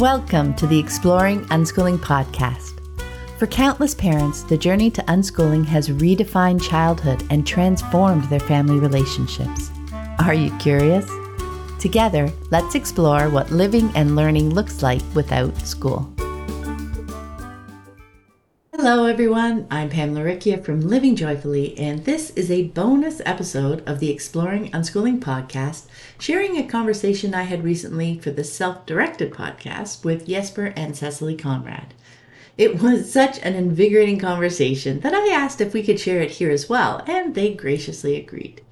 [0.00, 2.80] Welcome to the Exploring Unschooling podcast.
[3.38, 9.70] For countless parents, the journey to unschooling has redefined childhood and transformed their family relationships.
[10.18, 11.06] Are you curious?
[11.78, 16.10] Together, let's explore what living and learning looks like without school.
[18.82, 19.66] Hello, everyone.
[19.70, 24.70] I'm Pam Laricchia from Living Joyfully, and this is a bonus episode of the Exploring
[24.70, 25.82] Unschooling podcast,
[26.18, 31.36] sharing a conversation I had recently for the self directed podcast with Jesper and Cecilie
[31.36, 31.92] Conrad.
[32.56, 36.50] It was such an invigorating conversation that I asked if we could share it here
[36.50, 38.62] as well, and they graciously agreed.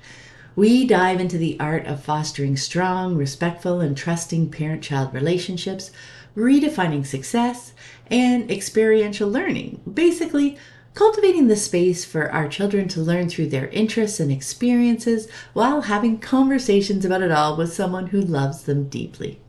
[0.56, 5.90] We dive into the art of fostering strong, respectful, and trusting parent child relationships,
[6.34, 7.74] redefining success,
[8.10, 9.80] and experiential learning.
[9.92, 10.58] Basically,
[10.94, 16.18] cultivating the space for our children to learn through their interests and experiences while having
[16.18, 19.40] conversations about it all with someone who loves them deeply.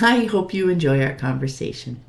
[0.00, 2.02] I hope you enjoy our conversation.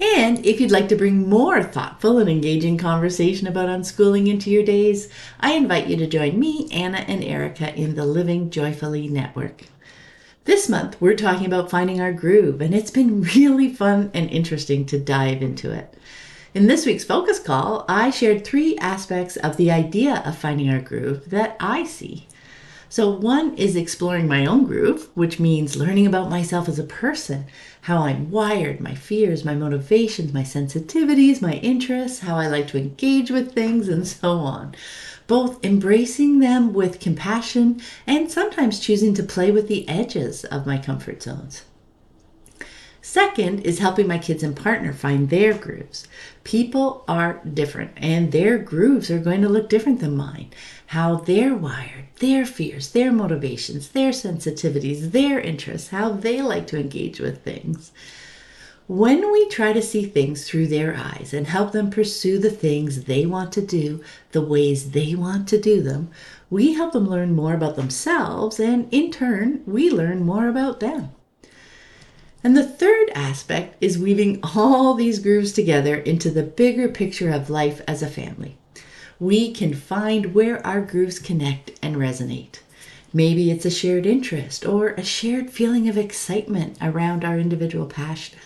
[0.00, 4.64] And if you'd like to bring more thoughtful and engaging conversation about unschooling into your
[4.64, 5.08] days,
[5.40, 9.64] I invite you to join me, Anna, and Erika in the Living Joyfully Network.
[10.44, 14.84] This month, we're talking about finding our groove, and it's been really fun and interesting
[14.86, 15.94] to dive into it.
[16.52, 20.80] In this week's focus call, I shared three aspects of the idea of finding our
[20.80, 22.26] groove that I see.
[22.90, 27.46] So, one is exploring my own groove, which means learning about myself as a person,
[27.80, 32.78] how I'm wired, my fears, my motivations, my sensitivities, my interests, how I like to
[32.78, 34.74] engage with things, and so on
[35.26, 40.78] both embracing them with compassion and sometimes choosing to play with the edges of my
[40.78, 41.62] comfort zones.
[43.00, 46.08] Second is helping my kids and partner find their grooves.
[46.42, 50.48] People are different and their grooves are going to look different than mine.
[50.86, 56.80] How they're wired, their fears, their motivations, their sensitivities, their interests, how they like to
[56.80, 57.92] engage with things.
[58.86, 63.04] When we try to see things through their eyes and help them pursue the things
[63.04, 66.10] they want to do the ways they want to do them,
[66.50, 71.12] we help them learn more about themselves, and in turn, we learn more about them.
[72.42, 77.48] And the third aspect is weaving all these grooves together into the bigger picture of
[77.48, 78.58] life as a family.
[79.18, 82.58] We can find where our grooves connect and resonate.
[83.14, 88.42] Maybe it's a shared interest or a shared feeling of excitement around our individual passions.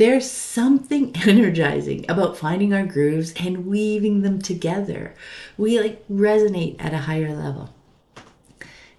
[0.00, 5.14] There's something energizing about finding our grooves and weaving them together.
[5.58, 7.74] We like resonate at a higher level.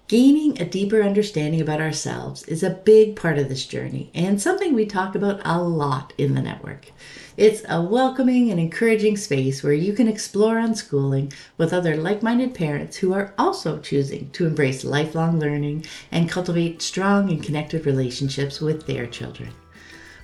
[0.06, 4.74] Gaining a deeper understanding about ourselves is a big part of this journey and something
[4.74, 6.92] we talk about a lot in the network.
[7.36, 12.54] It's a welcoming and encouraging space where you can explore unschooling with other like minded
[12.54, 18.60] parents who are also choosing to embrace lifelong learning and cultivate strong and connected relationships
[18.60, 19.52] with their children.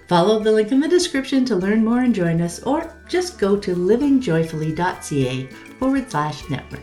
[0.09, 3.59] Follow the link in the description to learn more and join us, or just go
[3.59, 5.47] to livingjoyfully.ca
[5.79, 6.81] forward slash network.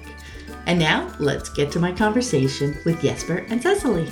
[0.68, 4.12] And now let's get to my conversation with Jesper and Cecilie.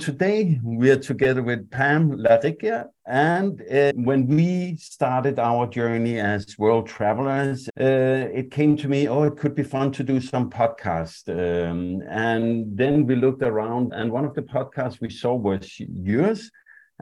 [0.00, 6.58] Today we are together with Pam Laricchia, and uh, when we started our journey as
[6.58, 10.48] world travelers, uh, it came to me, oh, it could be fun to do some
[10.48, 11.28] podcast.
[11.28, 16.50] Um, and then we looked around, and one of the podcasts we saw was yours,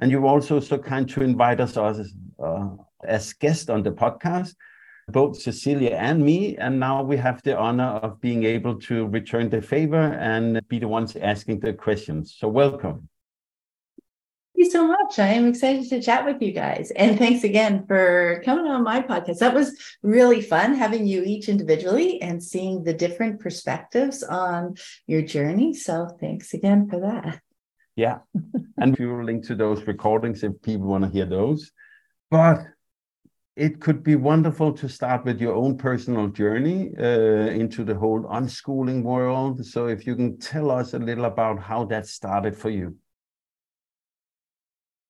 [0.02, 2.70] and you were also so kind to invite us as, uh,
[3.04, 4.56] as guest on the podcast
[5.08, 6.56] both Cecilie and me.
[6.56, 10.78] And now we have the honor of being able to return the favor and be
[10.78, 12.36] the ones asking the questions.
[12.38, 13.08] So, welcome.
[14.54, 15.18] Thank you so much.
[15.18, 16.90] I am excited to chat with you guys.
[16.90, 19.38] And thanks again for coming on my podcast.
[19.38, 24.74] That was really fun having you each individually and seeing the different perspectives on
[25.06, 25.74] your journey.
[25.74, 27.40] So, thanks again for that.
[27.96, 28.18] Yeah.
[28.76, 31.72] and we will link to those recordings if people want to hear those.
[32.30, 32.60] But
[33.58, 38.22] it could be wonderful to start with your own personal journey uh, into the whole
[38.22, 39.66] unschooling world.
[39.66, 42.96] So, if you can tell us a little about how that started for you.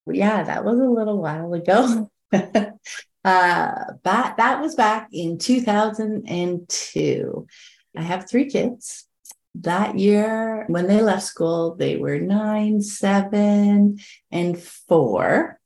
[0.06, 2.10] Yeah, that was a little while ago.
[2.32, 2.70] uh,
[3.22, 7.46] but that was back in 2002.
[7.96, 9.04] I have three kids.
[9.56, 13.98] That year, when they left school, they were nine, seven,
[14.30, 15.57] and four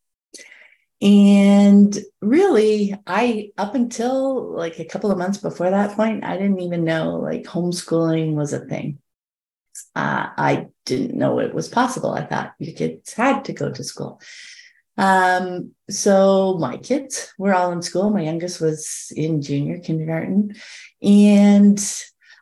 [1.02, 6.60] and really, I, up until like a couple of months before that point, I didn't
[6.60, 9.00] even know like homeschooling was a thing.
[9.96, 12.12] Uh, I didn't know it was possible.
[12.12, 14.20] I thought your kids had to go to school.
[14.96, 18.10] Um, so my kids were all in school.
[18.10, 20.54] My youngest was in junior kindergarten.
[21.02, 21.80] And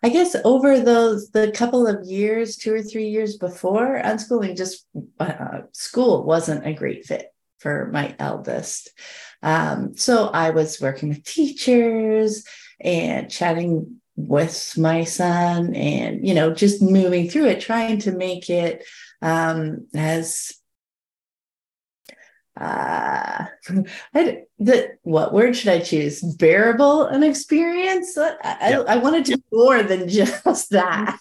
[0.02, 4.84] I guess over those the couple of years, two or three years before unschooling, just
[5.18, 8.90] uh, school wasn't a great fit for my eldest.
[9.42, 12.44] Um, so I was working with teachers
[12.80, 18.50] and chatting with my son and you know just moving through it trying to make
[18.50, 18.84] it
[19.22, 20.52] um as
[22.60, 23.46] uh
[24.14, 26.20] I, the what word should i choose?
[26.20, 28.18] Bearable an experience?
[28.18, 28.80] I, yeah.
[28.86, 31.16] I, I wanted to do more than just that.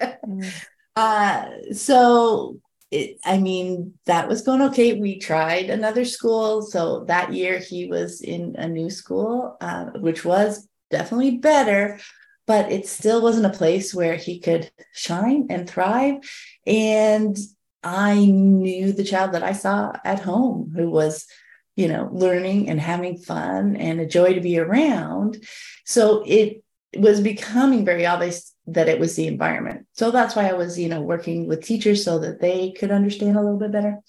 [0.96, 2.60] Uh so
[2.94, 4.94] it, I mean, that was going okay.
[4.94, 6.62] We tried another school.
[6.62, 11.98] So that year he was in a new school, uh, which was definitely better,
[12.46, 16.18] but it still wasn't a place where he could shine and thrive.
[16.66, 17.36] And
[17.82, 21.26] I knew the child that I saw at home who was,
[21.74, 25.44] you know, learning and having fun and a joy to be around.
[25.84, 26.62] So it
[26.96, 29.86] was becoming very obvious that it was the environment.
[29.92, 33.36] So that's why I was, you know, working with teachers so that they could understand
[33.36, 34.00] a little bit better.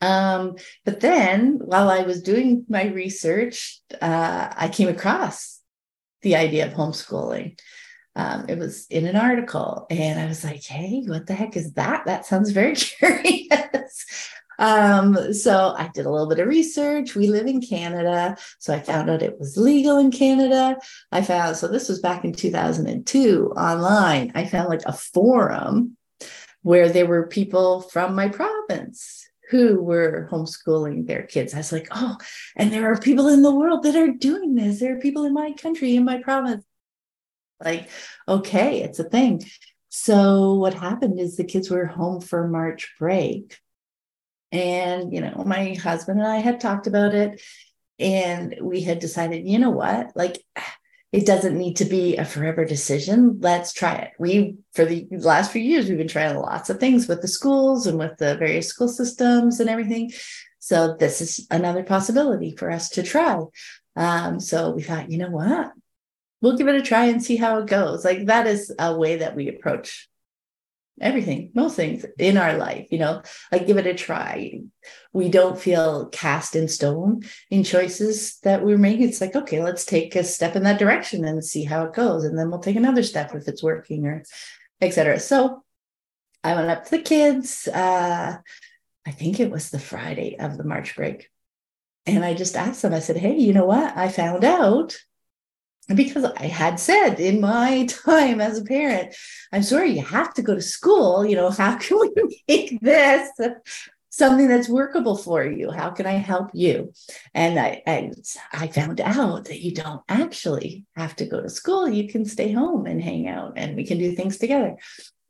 [0.00, 5.60] Um, but then while I was doing my research, uh, I came across
[6.22, 7.58] the idea of homeschooling.
[8.14, 11.72] Um, it was in an article, and I was like, hey, what the heck is
[11.74, 12.04] that?
[12.06, 14.28] That sounds very curious.
[14.62, 17.16] Um, so I did a little bit of research.
[17.16, 18.36] We live in Canada.
[18.60, 20.78] So I found out it was legal in Canada.
[21.10, 24.30] I found, so this was back in 2002 online.
[24.36, 25.96] I found like a forum
[26.62, 31.54] where there were people from my province who were homeschooling their kids.
[31.54, 32.16] I was like, oh,
[32.54, 34.78] and there are people in the world that are doing this.
[34.78, 36.64] There are people in my country, in my province.
[37.62, 37.88] Like,
[38.28, 39.42] okay, it's a thing.
[39.88, 43.58] So what happened is the kids were home for March break
[44.52, 47.42] and, you know, my husband and I had talked about it
[47.98, 50.44] and we had decided, you know what, like
[51.10, 53.38] it doesn't need to be a forever decision.
[53.40, 54.12] Let's try it.
[54.18, 57.86] We, for the last few years, we've been trying lots of things with the schools
[57.86, 60.12] and with the various school systems and everything.
[60.58, 63.42] So this is another possibility for us to try.
[63.96, 65.72] Um, so we thought, you know what?
[66.40, 68.04] We'll give it a try and see how it goes.
[68.04, 70.08] Like that is a way that we approach
[71.00, 74.60] everything, most things in our life, you know, like give it a try.
[75.12, 79.08] We don't feel cast in stone in choices that we're making.
[79.08, 82.24] It's like, okay, let's take a step in that direction and see how it goes.
[82.24, 84.22] And then we'll take another step if it's working or
[84.80, 85.18] etc.
[85.18, 85.64] So
[86.44, 87.68] I went up to the kids.
[87.68, 88.38] Uh,
[89.06, 91.28] I think it was the Friday of the March break.
[92.06, 93.96] And I just asked them, I said, hey, you know what?
[93.96, 94.96] I found out
[95.88, 99.14] because I had said in my time as a parent,
[99.52, 101.24] I'm sorry, you have to go to school.
[101.26, 103.28] You know, how can we make this
[104.10, 105.70] something that's workable for you?
[105.70, 106.92] How can I help you?
[107.34, 108.12] And I, I,
[108.52, 111.88] I found out that you don't actually have to go to school.
[111.88, 114.76] You can stay home and hang out and we can do things together.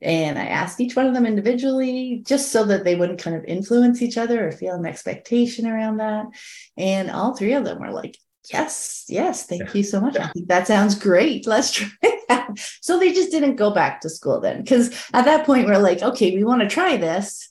[0.02, 3.44] And I asked each one of them individually just so that they wouldn't kind of
[3.44, 6.26] influence each other or feel an expectation around that.
[6.76, 8.18] And all three of them were like,
[8.50, 9.46] Yes, yes.
[9.46, 9.72] Thank yeah.
[9.74, 10.14] you so much.
[10.14, 10.26] Yeah.
[10.26, 11.46] I think that sounds great.
[11.46, 11.88] Let's try
[12.28, 12.50] that.
[12.80, 14.62] So they just didn't go back to school then.
[14.62, 17.50] Because at that point, we're like, okay, we want to try this.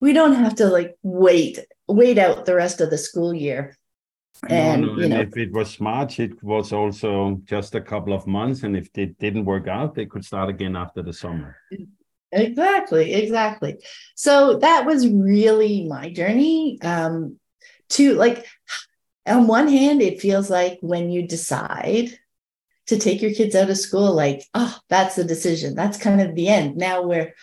[0.00, 3.76] We don't have to like wait, wait out the rest of the school year.
[4.48, 5.02] And, no, no.
[5.02, 8.64] you know, if it was March, it was also just a couple of months.
[8.64, 11.56] And if it didn't work out, they could start again after the summer.
[12.32, 13.78] Exactly, exactly.
[14.14, 17.38] So that was really my journey um,
[17.90, 18.44] to like
[19.26, 22.18] on one hand, it feels like when you decide
[22.86, 25.74] to take your kids out of school, like, oh, that's the decision.
[25.74, 26.76] That's kind of the end.
[26.76, 27.34] Now we're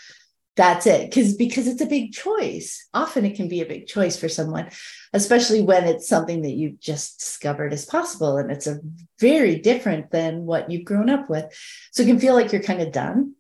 [0.55, 1.09] that's it.
[1.09, 2.87] Because because it's a big choice.
[2.93, 4.69] Often it can be a big choice for someone,
[5.11, 8.37] especially when it's something that you've just discovered is possible.
[8.37, 8.79] And it's a
[9.19, 11.45] very different than what you've grown up with.
[11.91, 13.33] So it can feel like you're kind of done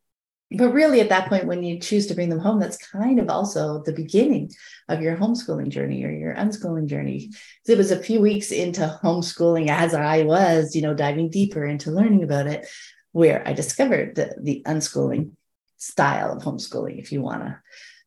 [0.57, 3.29] but really at that point when you choose to bring them home that's kind of
[3.29, 4.51] also the beginning
[4.89, 7.31] of your homeschooling journey or your unschooling journey.
[7.67, 11.91] It was a few weeks into homeschooling as i was you know diving deeper into
[11.91, 12.67] learning about it
[13.11, 15.31] where i discovered the, the unschooling
[15.77, 17.59] style of homeschooling if you want to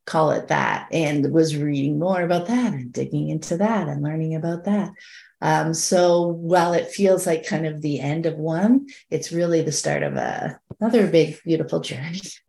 [0.06, 4.34] call it that and was reading more about that and digging into that and learning
[4.34, 4.90] about that
[5.40, 9.72] um, so while it feels like kind of the end of one, it's really the
[9.72, 12.20] start of a, another big, beautiful journey.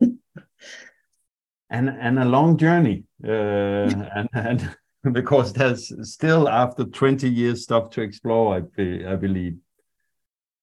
[1.70, 4.76] and and a long journey, uh, and, and
[5.12, 9.58] because there's still after 20 years stuff to explore, I, be, I believe.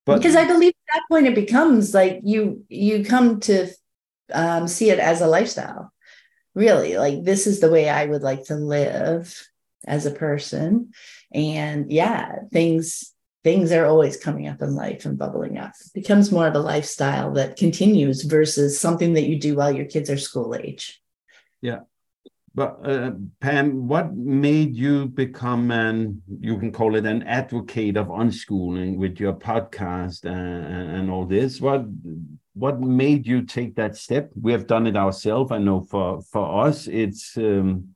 [0.05, 3.67] But because I believe at that point it becomes like you you come to
[4.33, 5.91] um, see it as a lifestyle.
[6.55, 9.47] Really, like this is the way I would like to live
[9.87, 10.91] as a person
[11.31, 13.13] and yeah things
[13.45, 15.69] things are always coming up in life and bubbling up.
[15.79, 19.85] It becomes more of a lifestyle that continues versus something that you do while your
[19.85, 20.99] kids are school age.
[21.61, 21.81] Yeah.
[22.55, 28.07] But uh, Pam, what made you become an, you can call it an advocate of
[28.07, 31.61] unschooling with your podcast and, and all this?
[31.61, 31.85] What
[32.55, 34.31] what made you take that step?
[34.41, 35.51] We have done it ourselves.
[35.51, 37.95] I know for for us, it's um,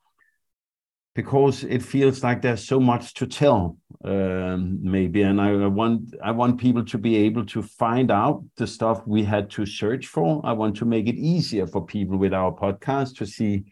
[1.16, 6.14] because it feels like there's so much to tell, um, maybe, and I, I want
[6.22, 10.08] I want people to be able to find out the stuff we had to search
[10.08, 10.42] for.
[10.44, 13.64] I want to make it easier for people with our podcast to see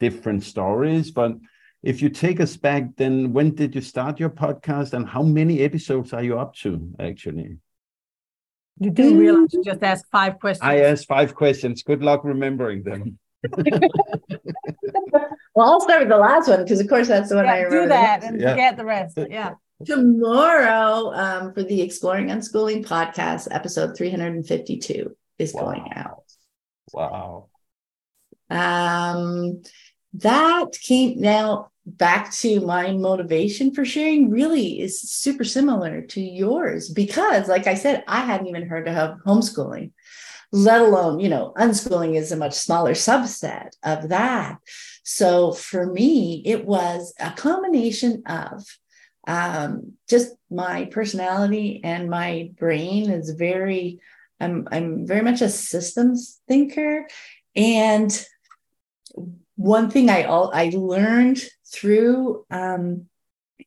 [0.00, 1.32] different stories, but
[1.84, 5.60] if you take us back, then when did you start your podcast and how many
[5.60, 7.58] episodes are you up to actually?
[8.78, 10.68] You do realize you just asked five questions.
[10.68, 11.82] I asked five questions.
[11.82, 13.18] Good luck remembering them.
[15.54, 17.60] well, I'll start with the last one because, of course, that's the one yeah, I
[17.60, 17.82] remember.
[17.82, 18.50] Do that and yeah.
[18.50, 19.18] forget the rest.
[19.30, 19.54] Yeah.
[19.86, 25.60] Tomorrow, um, for the Exploring Unschooling podcast, episode 352 is wow.
[25.60, 26.24] going out.
[26.92, 27.48] Wow.
[28.50, 29.62] Um,
[30.14, 36.88] that came now back to my motivation for sharing really is super similar to yours
[36.88, 39.90] because like i said i hadn't even heard of homeschooling
[40.54, 44.58] let alone you know unschooling is a much smaller subset of that.
[45.02, 48.64] So for me it was a combination of
[49.26, 53.98] um, just my personality and my brain is very
[54.38, 57.08] i'm i'm very much a systems thinker
[57.56, 58.26] and
[59.56, 63.06] one thing I all I learned through um,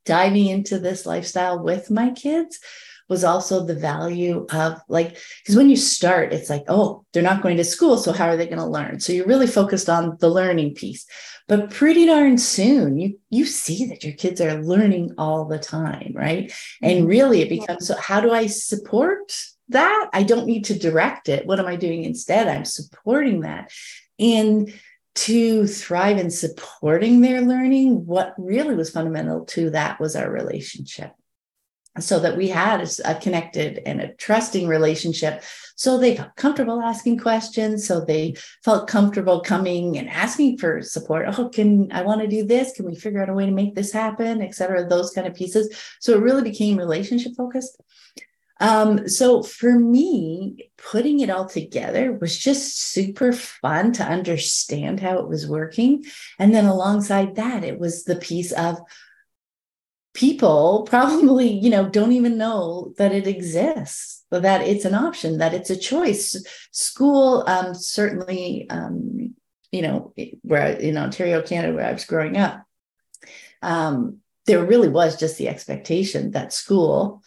[0.06, 2.60] diving into this lifestyle with my kids
[3.10, 7.42] was also the value of like because when you start it's like oh they're not
[7.42, 9.00] going to school so how are they going to learn?
[9.00, 11.06] So you're really focused on the learning piece.
[11.48, 16.12] But pretty darn soon you you see that your kids are learning all the time
[16.16, 16.52] right?
[16.82, 17.08] And mm-hmm.
[17.08, 19.34] really it becomes so how do i support
[19.70, 20.10] that?
[20.14, 21.46] I don't need to direct it.
[21.46, 22.48] What am i doing instead?
[22.48, 23.72] I'm supporting that.
[24.20, 24.74] And
[25.18, 31.12] to thrive in supporting their learning, what really was fundamental to that was our relationship.
[32.00, 35.42] So that we had a connected and a trusting relationship.
[35.76, 37.88] So they felt comfortable asking questions.
[37.88, 41.26] So they felt comfortable coming and asking for support.
[41.40, 42.74] Oh, can I want to do this?
[42.74, 44.88] Can we figure out a way to make this happen, et cetera?
[44.88, 45.76] Those kind of pieces.
[46.00, 47.82] So it really became relationship focused.
[48.60, 55.20] Um, so for me, putting it all together was just super fun to understand how
[55.20, 56.06] it was working.
[56.40, 58.80] And then alongside that, it was the piece of
[60.14, 65.54] people probably, you know, don't even know that it exists, that it's an option, that
[65.54, 66.36] it's a choice.
[66.72, 69.36] School, um, certainly, um,
[69.72, 72.64] you know, where in Ontario, Canada, where I was growing up,
[73.62, 77.22] um, there really was just the expectation that school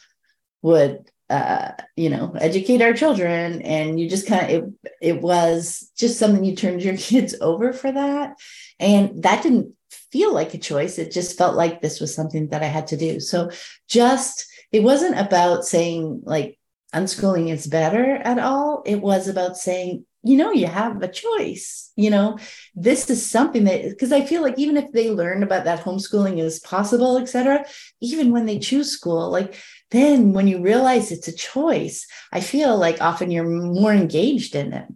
[0.62, 3.62] would uh, you know, educate our children.
[3.62, 7.72] And you just kind of, it, it was just something you turned your kids over
[7.72, 8.36] for that.
[8.78, 9.74] And that didn't
[10.12, 10.98] feel like a choice.
[10.98, 13.20] It just felt like this was something that I had to do.
[13.20, 13.50] So
[13.88, 16.58] just, it wasn't about saying like
[16.92, 18.82] unschooling is better at all.
[18.84, 21.92] It was about saying, you know, you have a choice.
[21.96, 22.38] You know,
[22.74, 26.38] this is something that because I feel like even if they learn about that homeschooling
[26.38, 27.64] is possible, et cetera,
[28.00, 29.56] even when they choose school, like
[29.90, 34.72] then when you realize it's a choice, I feel like often you're more engaged in
[34.72, 34.86] it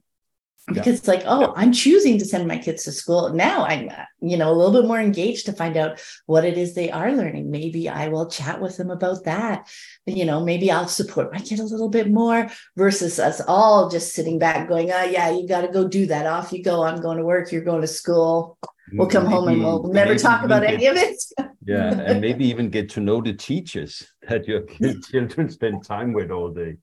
[0.66, 0.92] because yeah.
[0.94, 3.32] it's like oh i'm choosing to send my kids to school.
[3.32, 3.90] Now i'm
[4.20, 7.12] you know a little bit more engaged to find out what it is they are
[7.12, 7.50] learning.
[7.50, 9.68] Maybe i will chat with them about that.
[10.06, 14.14] You know maybe i'll support my kid a little bit more versus us all just
[14.14, 16.26] sitting back going oh yeah you got to go do that.
[16.26, 16.82] Off you go.
[16.82, 17.52] I'm going to work.
[17.52, 18.58] You're going to school.
[18.92, 21.16] We'll come maybe, home and we'll never talk about get, any of it.
[21.64, 26.12] Yeah and maybe even get to know the teachers that your kids, children spend time
[26.12, 26.76] with all day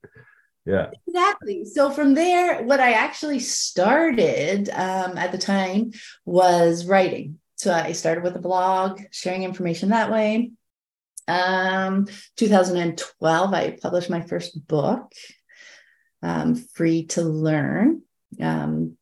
[0.65, 0.91] yeah.
[1.08, 1.65] Exactly.
[1.65, 5.91] So from there what i actually started um, at the time
[6.25, 7.39] was writing.
[7.56, 10.51] So i started with a blog sharing information that way.
[11.27, 15.12] Um, 2012 i published my first book
[16.24, 18.03] um, free to learn.
[18.39, 18.98] Um,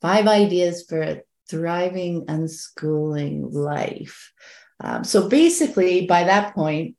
[0.00, 4.32] five ideas for a thriving unschooling life.
[4.80, 6.95] Um, so basically by that point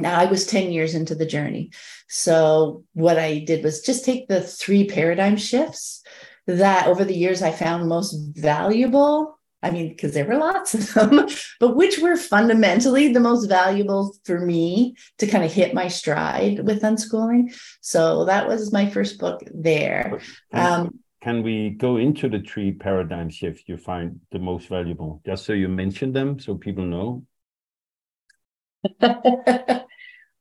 [0.00, 1.70] now I was 10 years into the journey.
[2.08, 6.02] So what I did was just take the three paradigm shifts
[6.46, 9.38] that over the years I found most valuable.
[9.62, 11.28] I mean, because there were lots of them,
[11.60, 16.64] but which were fundamentally the most valuable for me to kind of hit my stride
[16.64, 17.54] with unschooling.
[17.80, 20.20] So that was my first book there.
[20.52, 25.20] Um, can we go into the three paradigm shifts you find the most valuable?
[25.26, 27.26] Just so you mention them so people know.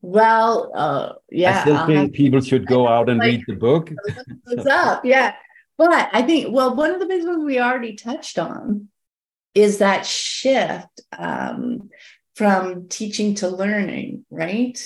[0.01, 1.59] Well, uh, yeah.
[1.59, 3.91] I still I'll think people should go out and like- read the book.
[4.43, 5.05] What's up?
[5.05, 5.35] Yeah.
[5.77, 8.89] But I think, well, one of the big ones we already touched on
[9.55, 11.89] is that shift um,
[12.35, 14.77] from teaching to learning, right?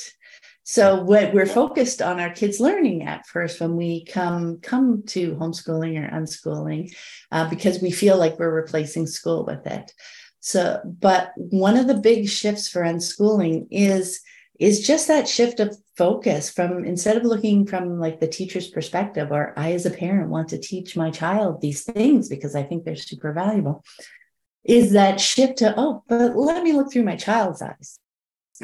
[0.64, 5.36] So what we're focused on our kids learning at first when we come come to
[5.36, 6.96] homeschooling or unschooling,
[7.32, 9.92] uh, because we feel like we're replacing school with it.
[10.40, 14.22] So, but one of the big shifts for unschooling is
[14.60, 19.32] is just that shift of focus from instead of looking from like the teacher's perspective
[19.32, 22.84] or i as a parent want to teach my child these things because i think
[22.84, 23.84] they're super valuable
[24.64, 28.00] is that shift to oh but let me look through my child's eyes.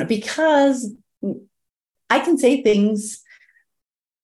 [0.08, 0.93] Because
[2.10, 3.22] i can say things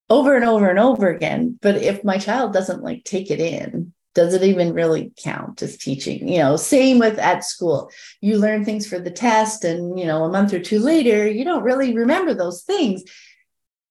[0.09, 3.93] over and over and over again but if my child doesn't like take it in
[4.15, 6.27] does it even really count as teaching?
[6.27, 7.91] You know same with at school.
[8.21, 11.43] You learn things for the test and you know a month or two later you
[11.43, 13.03] don't really remember those things.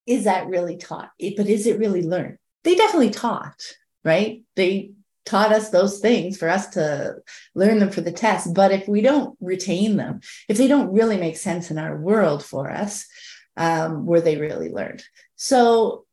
[0.06, 1.10] Is that really taught?
[1.18, 2.38] But is it really learned?
[2.64, 3.62] They definitely taught
[4.04, 4.42] right?
[4.54, 4.92] They
[5.24, 7.16] taught us those things for us to
[7.54, 8.52] learn them for the test.
[8.52, 12.44] But if we don't retain them if they don't really make sense in our world
[12.44, 13.06] for us
[13.56, 15.02] um, were they really learned.
[15.36, 16.04] So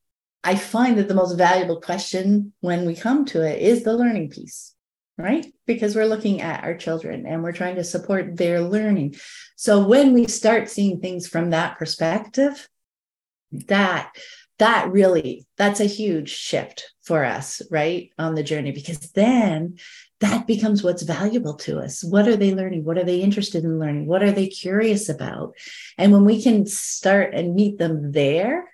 [0.43, 4.29] I find that the most valuable question when we come to it is the learning
[4.29, 4.73] piece,
[5.17, 5.45] right?
[5.67, 9.15] Because we're looking at our children and we're trying to support their learning.
[9.55, 12.67] So when we start seeing things from that perspective,
[13.51, 14.15] that
[14.61, 19.75] that really that's a huge shift for us right on the journey because then
[20.19, 23.79] that becomes what's valuable to us what are they learning what are they interested in
[23.79, 25.53] learning what are they curious about
[25.97, 28.69] and when we can start and meet them there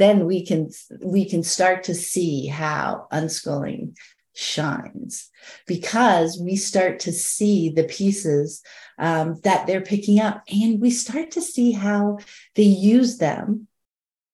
[0.00, 0.70] then we can
[1.02, 3.94] we can start to see how unschooling
[4.34, 5.28] shines
[5.66, 8.62] because we start to see the pieces
[8.98, 12.18] um, that they're picking up and we start to see how
[12.54, 13.66] they use them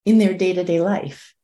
[0.04, 1.34] in their day-to-day life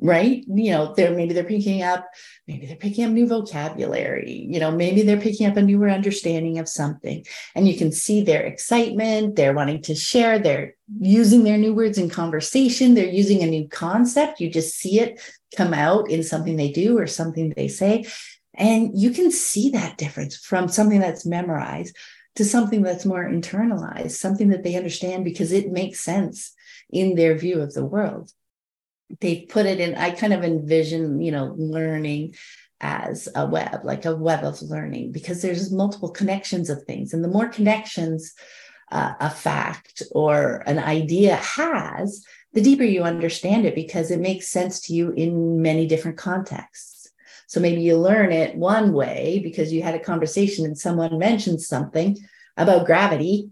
[0.00, 0.44] right?
[0.46, 2.08] You know they're maybe they're picking up
[2.46, 6.58] maybe they're picking up new vocabulary you know maybe they're picking up a newer understanding
[6.58, 7.24] of something.
[7.54, 11.98] And you can see their excitement they're wanting to share they're using their new words
[11.98, 14.40] in conversation they're using a new concept.
[14.40, 15.20] You just see it
[15.56, 18.06] come out in something they do or something they say.
[18.54, 21.96] And you can see that difference from something that's memorized
[22.38, 26.54] to something that's more internalized something that they understand because it makes sense
[26.88, 28.32] in their view of the world
[29.20, 32.34] they put it in i kind of envision you know learning
[32.80, 37.12] as a web like a web of learning because there's multiple connections of things.
[37.12, 38.34] And the more connections
[38.90, 44.48] uh, a fact or an idea has the deeper you understand it because it makes
[44.48, 47.08] sense to you in many different contexts.
[47.48, 51.60] So maybe you learn it one way because you had a conversation and someone mentioned
[51.60, 52.16] something
[52.56, 53.50] about gravity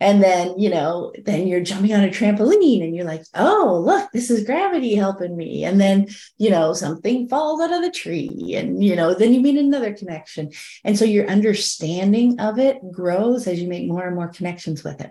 [0.00, 4.10] and then you know then you're jumping on a trampoline and you're like oh look
[4.12, 5.64] this is gravity helping me.
[5.64, 9.40] And then you know something falls out of the tree and you know then you
[9.40, 10.50] meet another connection.
[10.84, 15.00] And so your understanding of it grows as you make more and more connections with
[15.00, 15.10] it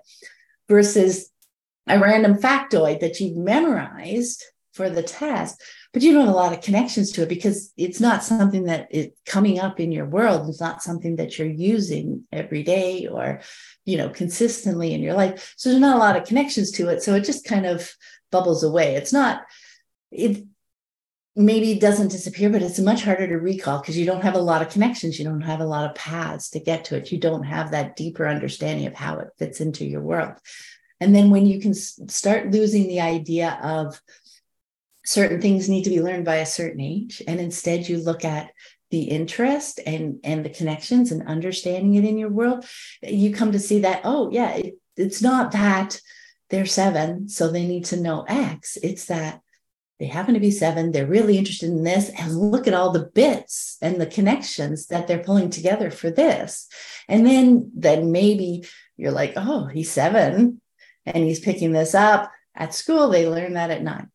[0.67, 1.29] versus
[1.87, 5.61] a random factoid that you've memorized for the test
[5.97, 8.87] but you don't have a lot of connections to it because it's not something that
[8.91, 13.41] is coming up in your world it's not something that you're using every day or
[13.83, 15.55] you know consistently in your life.
[15.57, 17.01] So there's not a lot of connections to it.
[17.01, 17.91] So it just kind of
[18.31, 18.93] bubbles away.
[18.93, 19.41] It's not
[20.11, 20.45] it
[21.35, 24.61] maybe doesn't disappear but it's much harder to recall because you don't have a lot
[24.61, 25.17] of connections.
[25.17, 27.11] You don't have a lot of paths to get to it.
[27.11, 30.35] You don't have that deeper understanding of how it fits into your world.
[30.99, 33.99] And then when you can start losing the idea of
[35.07, 38.51] certain things need to be learned by a certain age and instead you look at
[38.91, 42.65] the interest and and the connections and understanding it in your world
[43.01, 46.01] you come to see that oh yeah it, it's not that
[46.49, 48.77] they're seven so they need to know x.
[48.83, 49.39] It's that
[49.97, 53.09] they happen to be seven they're really interested in this and look at all the
[53.15, 56.67] bits and the connections that they're pulling together for this.
[57.07, 58.65] And then then maybe
[58.97, 60.59] you're like oh he's seven
[61.05, 62.29] and he's picking this up.
[62.53, 64.11] At school they learn that at nine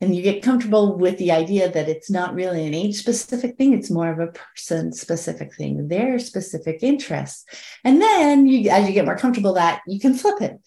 [0.00, 3.72] and you get comfortable with the idea that it's not really an age specific thing
[3.72, 7.44] it's more of a person specific thing their specific interests.
[7.84, 10.58] And then you as you get more comfortable that you can flip it.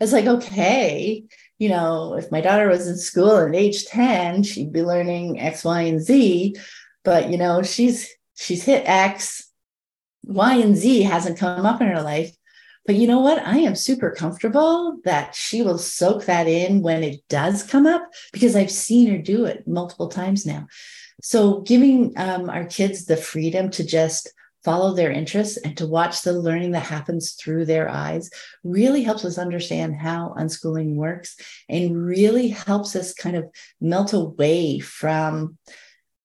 [0.00, 1.24] It's like okay
[1.58, 5.64] you know if my daughter was in school at age 10 she'd be learning x
[5.64, 6.56] y and z
[7.04, 9.48] but you know she's she's hit x
[10.24, 12.34] y and z hasn't come up in her life
[12.86, 13.38] but you know what?
[13.46, 18.02] I am super comfortable that she will soak that in when it does come up
[18.32, 20.66] because I've seen her do it multiple times now.
[21.22, 24.32] So, giving um, our kids the freedom to just
[24.64, 28.30] follow their interests and to watch the learning that happens through their eyes
[28.62, 31.36] really helps us understand how unschooling works
[31.68, 33.44] and really helps us kind of
[33.80, 35.58] melt away from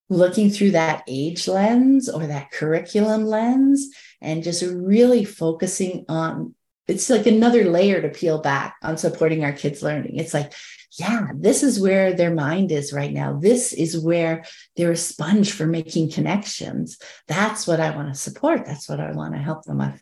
[0.09, 3.89] looking through that age lens or that curriculum lens
[4.21, 6.53] and just really focusing on
[6.87, 10.15] it's like another layer to peel back on supporting our kids learning.
[10.15, 10.53] It's like
[10.97, 13.37] yeah this is where their mind is right now.
[13.37, 16.97] This is where they're a sponge for making connections.
[17.27, 18.65] That's what i want to support.
[18.65, 20.01] That's what i want to help them with.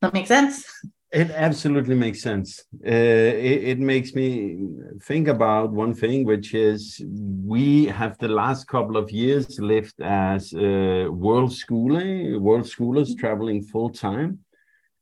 [0.00, 0.64] That makes sense
[1.10, 2.64] it absolutely makes sense.
[2.86, 4.58] Uh, it, it, makes me
[5.02, 7.02] think about one thing, which is
[7.44, 13.62] we have the last couple of years lived as uh, world schooling, world schoolers traveling
[13.62, 14.40] full time.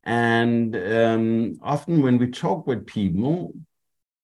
[0.04, 3.52] And um, often when we talk with people,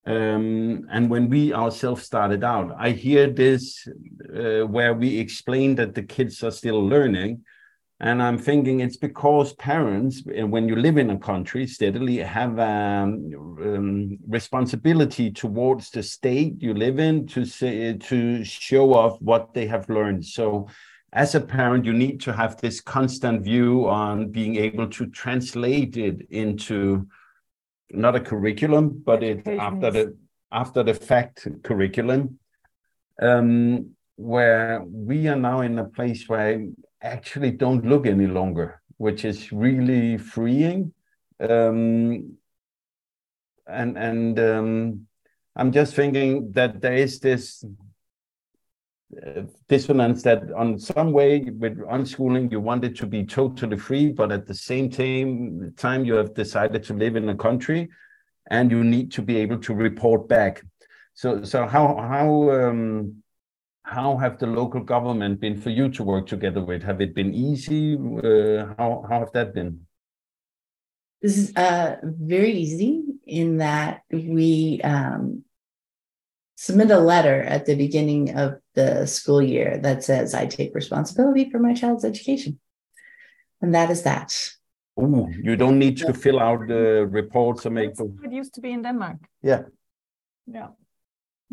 [0.06, 3.88] um, and when we ourselves started out, I hear this
[4.34, 7.44] uh, where we explain that the kids are still learning
[8.02, 13.30] and I'm thinking it's because parents, when you live in a country, steadily have um,
[13.62, 19.66] um, responsibility towards the state you live in to say, to show off what they
[19.66, 20.26] have learned.
[20.26, 20.66] So,
[21.12, 25.96] as a parent, you need to have this constant view on being able to translate
[25.96, 27.06] it into
[27.90, 30.16] not a curriculum, but it after the
[30.50, 32.40] after the fact curriculum.
[33.20, 36.64] Um, where we are now in a place where
[37.02, 40.92] actually don't look any longer, which is really freeing.
[41.40, 42.36] Um,
[43.66, 45.06] and and um,
[45.56, 47.64] I'm just thinking that there is this
[49.14, 54.10] uh, dissonance that on some way with unschooling you want it to be totally free
[54.10, 57.90] but at the same time time you have decided to live in a country
[58.50, 60.62] and you need to be able to report back
[61.12, 63.21] so so how how um,
[63.84, 66.82] how have the local government been for you to work together with?
[66.82, 67.94] Have it been easy?
[67.94, 69.86] Uh, how, how have that been?
[71.20, 75.44] This is uh, very easy in that we um,
[76.56, 81.50] submit a letter at the beginning of the school year that says, I take responsibility
[81.50, 82.58] for my child's education.
[83.60, 84.36] And that is that.
[84.96, 87.92] Oh, you don't need to fill out the reports or make.
[87.98, 89.18] It used to be in Denmark.
[89.42, 89.62] Yeah.
[90.46, 90.68] Yeah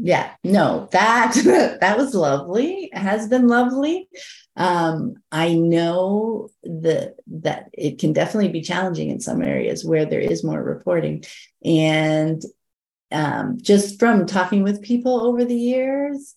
[0.01, 1.33] yeah no that
[1.81, 4.07] that was lovely it has been lovely.
[4.55, 10.19] Um, i know that that it can definitely be challenging in some areas where there
[10.19, 11.23] is more reporting.
[11.63, 12.41] And
[13.11, 16.35] um, just from talking with people over the years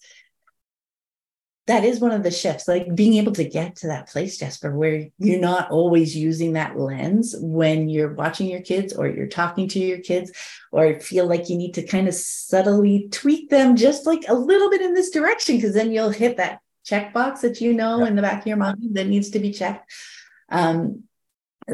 [1.66, 4.74] that is one of the shifts like being able to get to that place jesper
[4.76, 9.68] where you're not always using that lens when you're watching your kids or you're talking
[9.68, 10.32] to your kids
[10.72, 14.70] or feel like you need to kind of subtly tweak them just like a little
[14.70, 18.22] bit in this direction because then you'll hit that checkbox that you know in the
[18.22, 19.88] back of your mind that needs to be checked.
[20.48, 21.04] Um,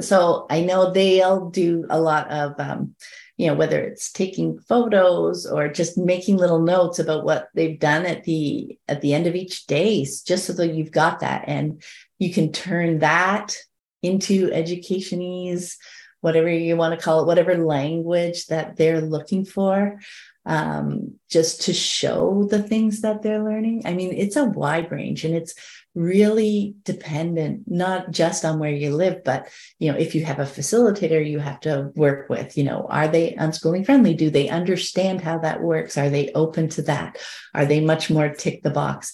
[0.00, 2.94] so i know they'll do a lot of um,
[3.38, 8.04] you know whether it's taking photos or just making little notes about what they've done
[8.04, 11.44] at the at the end of each day just so that you've got that.
[11.46, 11.82] And
[12.18, 13.56] you can turn that
[14.02, 15.76] into educationese
[16.20, 20.00] whatever you want to call it whatever language that they're looking for
[20.44, 23.82] um, just to show the things that they're learning.
[23.84, 25.54] I mean it's a wide range and it's
[25.98, 29.48] really dependent not just on where you live but
[29.80, 33.08] you know if you have a facilitator you have to work with you know are
[33.08, 34.14] they unschooling friendly?
[34.14, 35.98] Do they understand how that works?
[35.98, 37.18] Are they open to that?
[37.52, 39.12] Are they much more tick the box?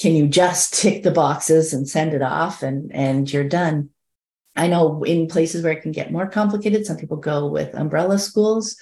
[0.00, 3.90] Can you just tick the boxes and send it off and and you're done?
[4.56, 8.18] I know in places where it can get more complicated some people go with umbrella
[8.18, 8.76] schools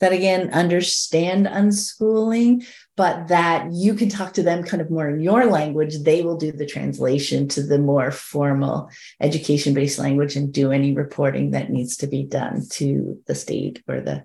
[0.00, 5.20] that again understand unschooling but that you can talk to them kind of more in
[5.20, 10.52] your language they will do the translation to the more formal education based language and
[10.52, 14.24] do any reporting that needs to be done to the state or the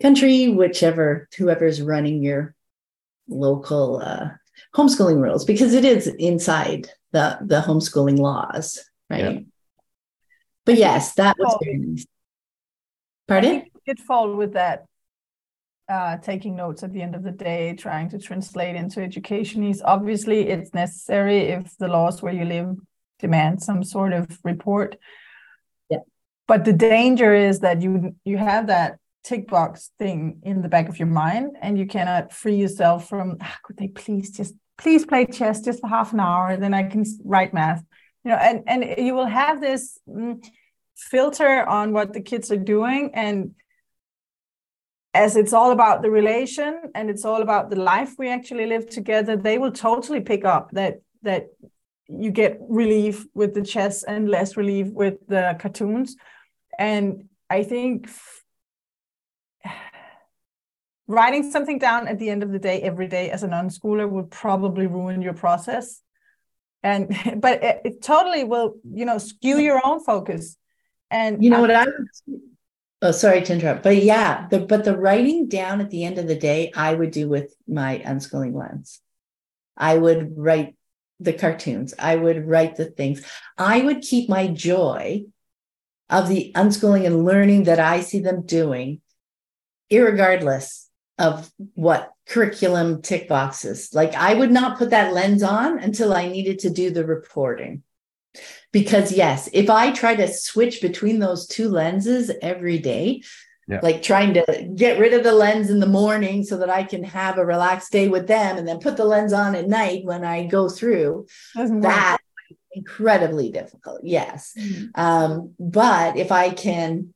[0.00, 2.54] country whichever whoever's running your
[3.28, 4.28] local uh,
[4.74, 8.78] homeschooling rules because it is inside the the homeschooling laws
[9.10, 9.24] right?
[9.24, 9.40] Yeah.
[10.64, 12.06] but yes that was very nice.
[13.26, 13.64] Pardon?
[13.86, 14.86] Did fall with that
[15.88, 19.80] uh, taking notes at the end of the day, trying to translate into educationese.
[19.84, 22.76] Obviously, it's necessary if the laws where you live
[23.18, 24.96] demand some sort of report.
[25.90, 25.98] Yeah.
[26.46, 30.88] But the danger is that you you have that tick box thing in the back
[30.88, 33.38] of your mind, and you cannot free yourself from.
[33.40, 36.84] Ah, could they please just please play chess just for half an hour, then I
[36.84, 37.84] can write math.
[38.24, 40.42] You know, and and you will have this mm,
[40.96, 43.54] filter on what the kids are doing and
[45.24, 48.88] as it's all about the relation and it's all about the life we actually live
[48.88, 51.44] together they will totally pick up that that
[52.08, 56.16] you get relief with the chess and less relief with the cartoons.
[56.78, 58.08] And i think
[61.06, 64.30] writing something down at the end of the day every day as an unschooler would
[64.30, 66.00] probably ruin your process.
[66.82, 67.08] And
[67.44, 70.56] but it, it totally will you know skew your own focus.
[71.10, 72.40] And you know what i would
[73.02, 76.26] oh sorry to interrupt but yeah the but the writing down at the end of
[76.26, 79.00] the day i would do with my unschooling lens
[79.76, 80.76] i would write
[81.20, 83.24] the cartoons i would write the things
[83.56, 85.22] i would keep my joy
[86.10, 89.00] of the unschooling and learning that i see them doing
[89.90, 93.92] irregardless of what curriculum tick boxes.
[93.92, 97.82] Like I would not put that lens on until I needed to do the reporting.
[98.72, 103.22] Because, yes, if I try to switch between those two lenses every day,
[103.66, 103.80] yeah.
[103.82, 107.04] like trying to get rid of the lens in the morning so that I can
[107.04, 110.24] have a relaxed day with them and then put the lens on at night when
[110.24, 112.18] I go through, that
[112.72, 114.00] incredibly difficult.
[114.04, 114.54] Yes.
[114.58, 115.00] Mm-hmm.
[115.00, 117.12] Um, but if I can,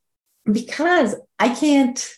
[0.50, 2.12] because I can't,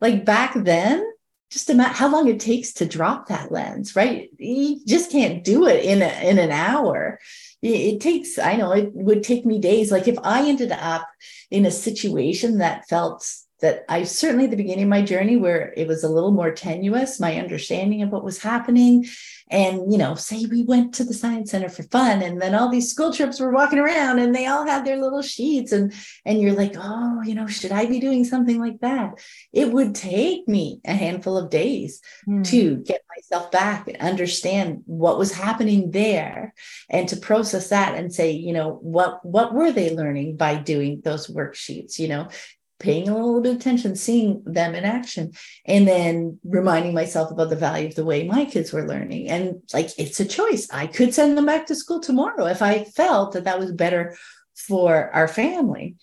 [0.00, 1.04] like back then,
[1.50, 4.28] just imagine how long it takes to drop that lens, right?
[4.36, 7.18] You just can't do it in a, in an hour.
[7.60, 9.90] It takes, I know it would take me days.
[9.90, 11.06] Like if I ended up
[11.50, 13.26] in a situation that felt
[13.60, 16.52] that I certainly at the beginning of my journey where it was a little more
[16.52, 19.06] tenuous, my understanding of what was happening.
[19.50, 22.68] And, you know, say we went to the science center for fun and then all
[22.68, 25.92] these school trips were walking around and they all had their little sheets and
[26.24, 29.14] and you're like, oh, you know, should I be doing something like that?
[29.52, 32.46] It would take me a handful of days mm.
[32.48, 36.52] to get myself back and understand what was happening there
[36.90, 41.00] and to process that and say, you know, what what were they learning by doing
[41.02, 41.98] those worksheets?
[41.98, 42.28] You know,
[42.78, 45.32] paying a little bit of attention, seeing them in action,
[45.66, 49.28] and then reminding myself about the value of the way my kids were learning.
[49.28, 50.68] And like, it's a choice.
[50.72, 54.16] I could send them back to school tomorrow if I felt that that was better
[54.54, 55.96] for our family.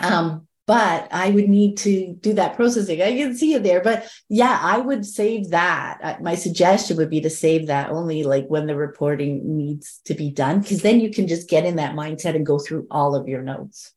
[0.00, 3.00] Um, but I would need to do that processing.
[3.00, 6.20] I can see it there, but yeah, I would save that.
[6.22, 10.30] My suggestion would be to save that only like when the reporting needs to be
[10.30, 13.26] done, because then you can just get in that mindset and go through all of
[13.26, 13.94] your notes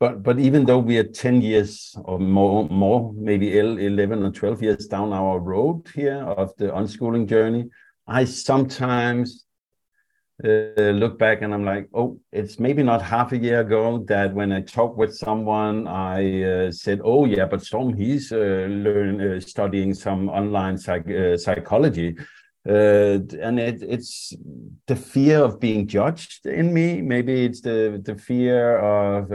[0.00, 4.86] but but even though we are 10 years or more maybe 11 or 12 years
[4.86, 7.68] down our road here of the unschooling journey
[8.08, 9.44] i sometimes
[10.42, 14.34] uh, look back and i'm like oh it's maybe not half a year ago that
[14.34, 19.38] when i talked with someone i uh, said oh yeah but Storm he's uh, uh,
[19.38, 22.16] studying some online psych uh, psychology.
[22.68, 24.34] Uh, and it, it's
[24.86, 27.00] the fear of being judged in me.
[27.00, 29.32] Maybe it's the the fear of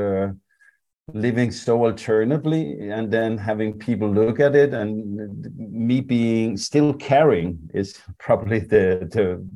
[1.13, 7.59] living so alternatively and then having people look at it and me being still caring
[7.73, 9.47] is probably the the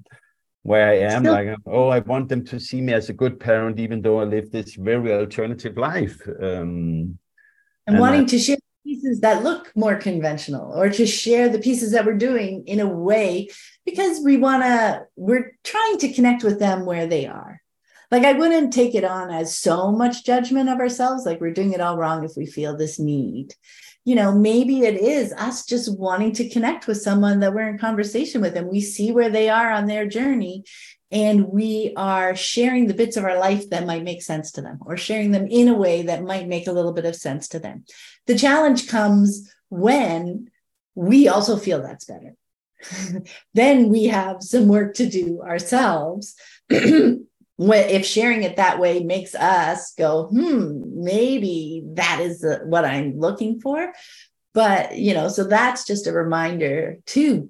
[0.61, 1.23] where I am.
[1.23, 4.19] Still, like oh I want them to see me as a good parent even though
[4.19, 7.17] I live this very alternative life um, and,
[7.87, 11.91] and wanting I, to share pieces that look more conventional or to share the pieces
[11.93, 13.49] that we're doing in a way
[13.85, 17.58] because we want to we're trying to connect with them where they are
[18.11, 21.73] like I wouldn't take it on as so much judgment of ourselves, like we're doing
[21.73, 23.53] it all wrong if we feel this need.
[24.05, 27.77] You know, maybe it is us just wanting to connect with someone that we're in
[27.77, 30.63] conversation with and we see where they are on their journey
[31.11, 34.79] and we are sharing the bits of our life that might make sense to them
[34.85, 37.59] or sharing them in a way that might make a little bit of sense to
[37.59, 37.83] them.
[38.27, 40.49] The challenge comes when
[40.95, 42.35] we also feel that's better.
[43.53, 46.35] then we have some work to do ourselves
[47.59, 52.85] when, if sharing it that way makes us go, hmm, maybe that is the, what
[52.85, 53.91] I'm looking for.
[54.53, 57.49] But, you know, so that's just a reminder to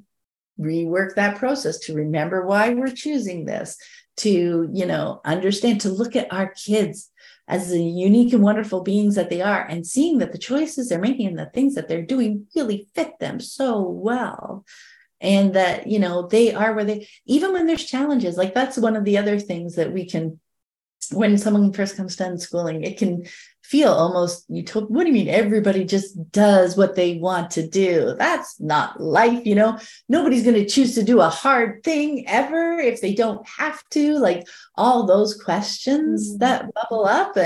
[0.60, 3.78] rework that process, to remember why we're choosing this,
[4.18, 7.12] to, you know, understand, to look at our kids
[7.48, 10.98] as the unique and wonderful beings that they are and seeing that the choices they're
[10.98, 14.66] making and the things that they're doing really fit them so well
[15.22, 18.96] and that you know they are where they even when there's challenges like that's one
[18.96, 20.40] of the other things that we can
[21.12, 23.24] when someone first comes to unschooling it can
[23.70, 27.68] feel almost you told what do you mean everybody just does what they want to
[27.68, 28.16] do?
[28.18, 29.78] That's not life you know?
[30.08, 34.18] Nobody's going to choose to do a hard thing ever if they don't have to
[34.18, 36.40] like all those questions mm-hmm.
[36.40, 37.38] that bubble up.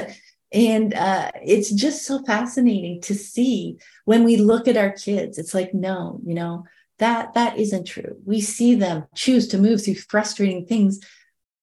[0.53, 5.53] And uh, it's just so fascinating to see when we look at our kids it's
[5.53, 6.63] like no you know
[6.99, 10.99] that that isn't true we see them choose to move through frustrating things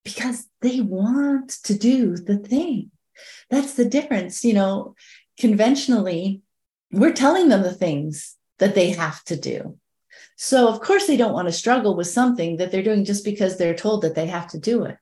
[0.04, 2.90] because they want to do the thing
[3.48, 4.94] that's the difference you know
[5.38, 6.40] conventionally
[6.92, 9.78] we're telling them the things that they have to do
[10.36, 13.58] So, of course, they don't want to struggle with something that they're doing just because
[13.58, 14.96] they're told that they have to do it.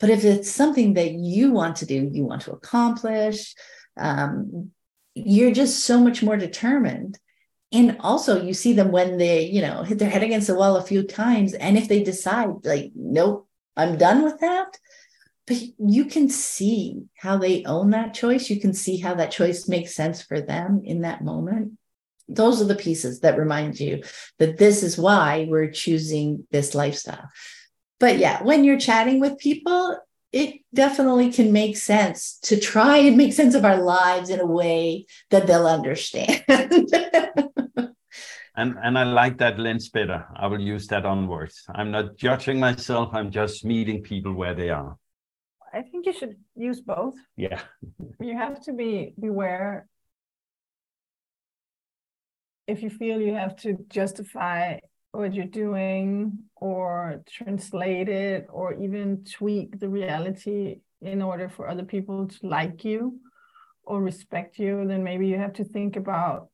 [0.00, 3.54] But if it's something that you want to do, you want to accomplish,
[3.96, 4.72] um,
[5.14, 7.18] you're just so much more determined.
[7.72, 10.76] And also, you see them when they, you know, hit their head against the wall
[10.76, 11.52] a few times.
[11.52, 14.78] And if they decide, like, nope, I'm done with that,
[15.46, 18.48] but you can see how they own that choice.
[18.50, 21.72] You can see how that choice makes sense for them in that moment.
[22.28, 24.02] Those are the pieces that remind you
[24.38, 27.28] that this is why we're choosing this lifestyle.
[28.00, 29.96] But yeah, when you're chatting with people,
[30.36, 34.46] it definitely can make sense to try and make sense of our lives in a
[34.46, 36.44] way that they'll understand.
[38.54, 40.26] and and I like that lens better.
[40.36, 41.64] I will use that onwards.
[41.74, 43.14] I'm not judging myself.
[43.14, 44.98] I'm just meeting people where they are.
[45.72, 47.14] I think you should use both.
[47.36, 47.62] Yeah.
[48.20, 49.88] you have to be beware
[52.66, 54.80] if you feel you have to justify
[55.16, 61.84] what you're doing or translate it or even tweak the reality in order for other
[61.84, 63.20] people to like you
[63.84, 66.48] or respect you, then maybe you have to think about.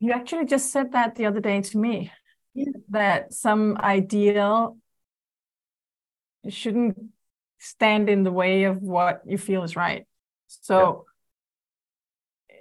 [0.00, 2.10] You actually just said that the other day to me
[2.54, 2.72] yeah.
[2.90, 4.76] that some ideal
[6.48, 6.98] shouldn't
[7.58, 10.06] stand in the way of what you feel is right.
[10.48, 11.06] So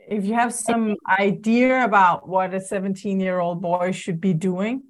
[0.07, 4.83] if you have some idea about what a 17 year old boy should be doing,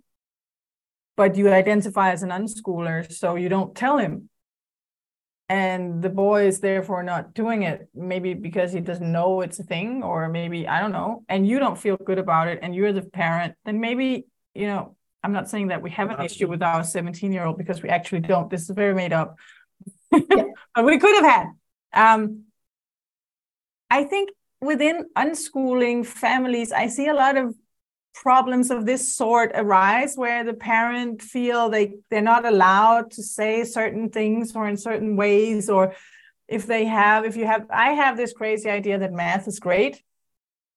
[1.15, 4.29] but you identify as an unschooler, so you don't tell him.
[5.49, 9.63] And the boy is therefore not doing it, maybe because he doesn't know it's a
[9.63, 12.93] thing, or maybe, I don't know, and you don't feel good about it, and you're
[12.93, 16.61] the parent, then maybe, you know, I'm not saying that we have an issue with
[16.61, 18.49] our 17 year old because we actually don't.
[18.49, 19.37] This is very made up.
[20.11, 21.47] but we could have had.
[21.93, 22.43] Um,
[23.89, 24.31] I think
[24.63, 27.53] within unschooling families, I see a lot of
[28.13, 33.63] problems of this sort arise where the parent feel they they're not allowed to say
[33.63, 35.95] certain things or in certain ways or
[36.47, 40.01] if they have if you have i have this crazy idea that math is great.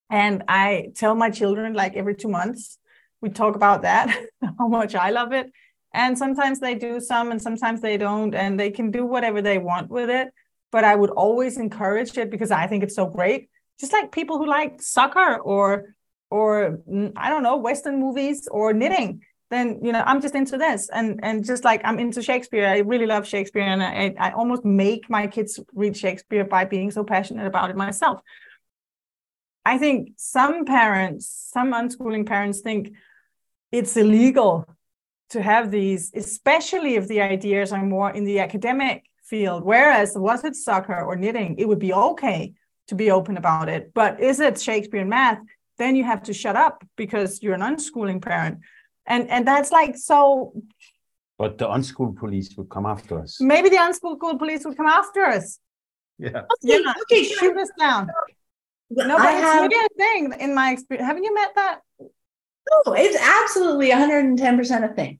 [0.09, 2.79] And i tell my children like every two months
[3.21, 4.07] we talk about that
[4.57, 5.51] how much i love it.
[5.93, 9.59] And sometimes they do some and sometimes they don't and they can do whatever they
[9.59, 10.29] want with it.
[10.71, 14.37] But i would always encourage it because i think it's so great just like people
[14.37, 15.95] who like soccer or
[16.29, 19.21] or mm, I don't know Western movies or knitting.
[19.49, 22.67] Then you know I'm just into this, and and just like I'm into Shakespeare.
[22.67, 26.91] I really love Shakespeare, and I I almost make my kids read Shakespeare by being
[26.91, 28.19] so passionate about it myself.
[29.63, 32.93] I think some parents, some unschooling parents, think
[33.71, 34.65] it's illegal
[35.29, 39.63] to have these, especially if the ideas are more in the academic field.
[39.63, 42.53] Whereas was it soccer or knitting, it would be okay
[42.87, 43.93] to be open about it.
[43.93, 45.39] But is it Shakespeare and math?
[45.77, 48.59] Then you have to shut up because you're an unschooling parent.
[49.05, 50.53] And and that's like so
[51.37, 53.39] but the unschool police would come after us.
[53.39, 55.59] Maybe the unschool police would come after us.
[56.17, 56.29] Yeah.
[56.29, 56.93] Okay, yeah.
[57.03, 58.09] okay shoot us down.
[58.89, 61.05] No, but I it's have, really a thing in my experience.
[61.05, 61.81] Haven't you met that?
[62.71, 65.19] Oh, it's absolutely 110% a thing.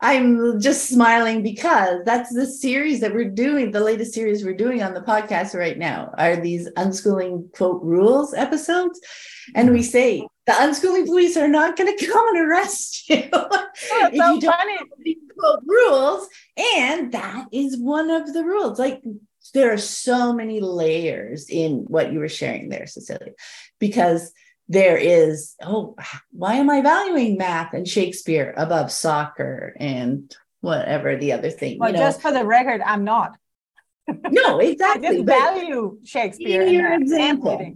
[0.00, 3.70] I'm just smiling because that's the series that we're doing.
[3.70, 8.34] The latest series we're doing on the podcast right now are these unschooling quote rules
[8.34, 9.00] episodes.
[9.54, 13.68] And we say the unschooling police are not going to come and arrest you oh,
[13.82, 14.88] if so you don't
[15.38, 16.28] quote rules.
[16.58, 18.78] And that is one of the rules.
[18.78, 19.02] Like
[19.54, 23.32] there are so many layers in what you were sharing there, Cecilie,
[23.78, 24.32] because
[24.68, 25.96] there is, oh,
[26.30, 31.78] why am I valuing math and Shakespeare above soccer and whatever the other thing?
[31.78, 32.02] Well, you know?
[32.02, 33.36] just for the record, I'm not.
[34.30, 35.08] No, exactly.
[35.08, 36.62] I just value Shakespeare.
[36.62, 37.74] In your example.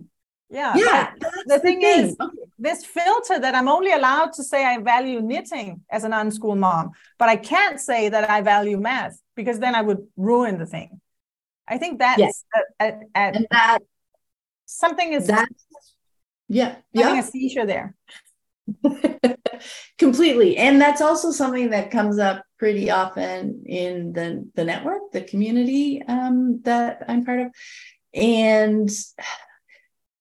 [0.48, 0.74] Yeah.
[0.76, 1.12] Yeah.
[1.46, 2.36] The thing, thing, is, okay.
[2.58, 6.90] this filter that I'm only allowed to say I value knitting as an unschool mom,
[7.18, 11.00] but I can't say that I value math because then I would ruin the thing.
[11.68, 12.44] I think that's yes.
[12.80, 13.78] a, a, a, and that
[14.66, 15.66] something is that's
[16.50, 16.74] yeah.
[16.94, 17.20] Having yeah.
[17.20, 17.94] a seizure there.
[19.98, 20.56] Completely.
[20.56, 26.02] And that's also something that comes up pretty often in the, the network, the community
[26.02, 27.52] um, that I'm part of.
[28.12, 28.90] And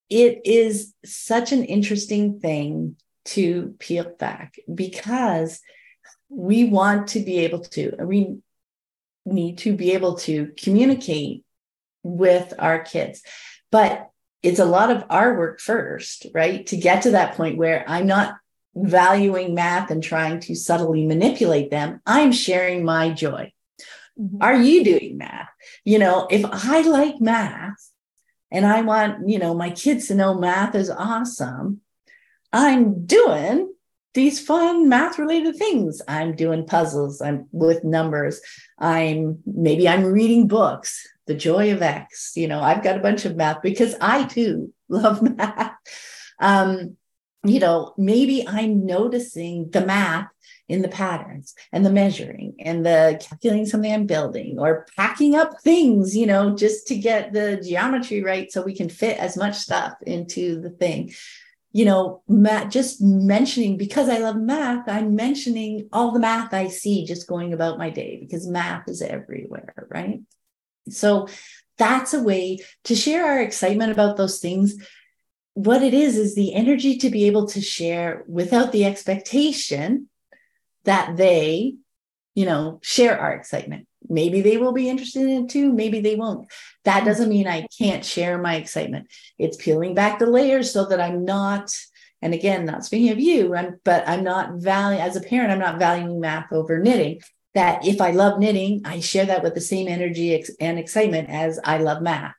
[0.10, 2.96] it is such an interesting thing
[3.26, 5.62] to peel back because
[6.30, 8.38] we want to be able to, we
[9.26, 11.44] need to be able to communicate
[12.04, 13.24] with our kids.
[13.72, 14.10] But
[14.42, 16.66] it's a lot of our work first, right?
[16.68, 18.38] To get to that point where I'm not
[18.76, 22.02] valuing math and trying to subtly manipulate them.
[22.06, 23.52] I'm sharing my joy.
[24.20, 24.38] Mm-hmm.
[24.42, 25.50] Are you doing math?
[25.84, 27.90] You know, if I like math
[28.52, 31.82] and I want, you know, my kids to know math is awesome,
[32.52, 33.74] I'm doing
[34.14, 36.02] these fun math related things.
[36.08, 38.42] I'm doing puzzles, I'm with numbers.
[38.78, 42.34] I'm maybe I'm reading books, The Joy of X.
[42.36, 45.74] You know, I've got a bunch of math because I too love math.
[46.40, 46.98] Um,
[47.44, 50.28] you know, maybe I'm noticing the math
[50.68, 55.62] in the patterns and the measuring and the calculating something I'm building or packing up
[55.62, 59.56] things, you know, just to get the geometry right so we can fit as much
[59.56, 61.14] stuff into the thing.
[61.74, 66.70] You know, math, just mentioning because I love math, I'm mentioning all the math I
[66.70, 70.22] see just going about my day because math is everywhere, right?
[70.90, 71.28] So
[71.78, 74.76] that's a way to share our excitement about those things
[75.60, 80.08] what it is is the energy to be able to share without the expectation
[80.86, 81.76] that they,
[82.34, 83.86] you know, share our excitement.
[84.08, 85.74] Maybe they will be interested in it too.
[85.74, 86.50] Maybe they won't.
[86.86, 89.08] That doesn't mean I can't share my excitement.
[89.38, 91.78] It's peeling back the layers so that I'm not,
[92.22, 95.60] and again, not speaking of you, I'm, but I'm not valuing, as a parent, I'm
[95.60, 97.20] not valuing math over knitting.
[97.60, 101.60] That if I love knitting, I share that with the same energy and excitement as
[101.62, 102.36] I love math.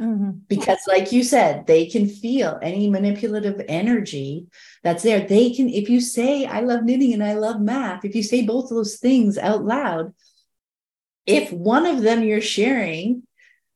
[0.00, 0.30] Mm-hmm.
[0.46, 4.46] Because, like you said, they can feel any manipulative energy
[4.84, 5.26] that's there.
[5.26, 8.46] They can, if you say, I love knitting and I love math, if you say
[8.46, 10.14] both of those things out loud,
[11.26, 13.24] if one of them you're sharing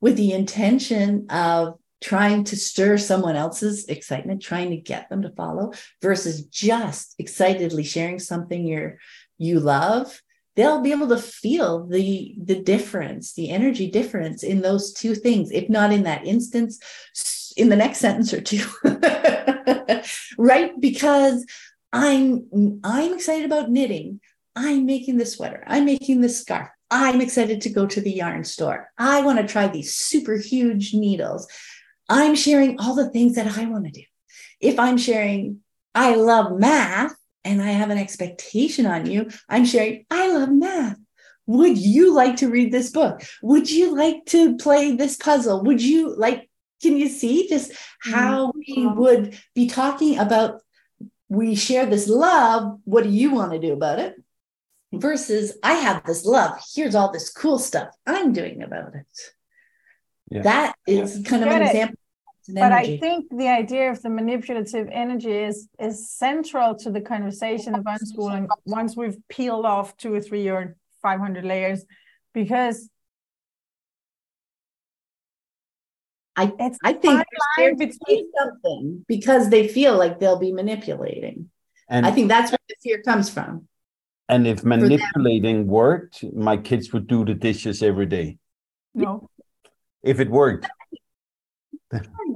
[0.01, 5.31] with the intention of trying to stir someone else's excitement, trying to get them to
[5.31, 8.99] follow, versus just excitedly sharing something you're
[9.39, 10.23] you love,
[10.57, 15.51] they'll be able to feel the the difference the energy difference in those two things
[15.51, 16.79] if not in that instance
[17.57, 18.65] in the next sentence or two.
[20.37, 20.79] Right?
[20.81, 21.47] Because
[21.93, 24.21] i'm i'm excited about knitting.
[24.57, 25.65] I'm making the sweater.
[25.67, 26.69] I'm making the scarf.
[26.91, 28.91] I'm excited to go to the yarn store.
[28.99, 31.49] I want to try these super huge needles.
[32.09, 34.05] I'm sharing all the things that i want to do.
[34.61, 35.61] If i'm sharing
[35.95, 37.15] i love math
[37.45, 40.99] and I have an expectation on you, I'm sharing, I love math.
[41.47, 43.23] Would you like to read this book?
[43.43, 45.63] Would you like to play this puzzle?
[45.65, 46.49] Would you like,
[46.83, 48.99] can you see just how we mm-hmm.
[48.99, 50.63] would be talking about
[51.29, 52.79] we share this love?
[52.85, 54.17] What do you want to do about it?
[54.93, 56.63] Versus, I have this love.
[56.75, 59.07] Here's all this cool stuff I'm doing about it.
[60.31, 60.43] Yeah.
[60.43, 61.67] That is kind of an it.
[61.67, 61.99] example
[62.49, 67.75] but I think the idea of the manipulative energy is is central to the conversation
[67.75, 71.85] of unschooling once we've peeled off two or three or 500 layers,
[72.33, 72.89] because
[76.37, 77.25] I, I think
[77.57, 81.51] they're between something because they feel like they'll be manipulating.
[81.89, 83.69] And I think that's where the fear comes from.
[84.29, 88.39] And if manipulating worked, my kids would do the dishes every day.
[88.95, 89.29] No.
[90.03, 90.67] If it worked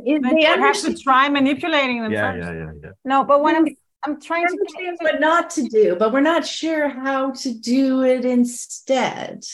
[0.04, 2.12] it, they have to try manipulating them.
[2.12, 2.90] Yeah, yeah, yeah, yeah.
[3.04, 3.66] No, but when I'm
[4.04, 8.02] I'm trying to understand what not to do, but we're not sure how to do
[8.02, 9.44] it instead.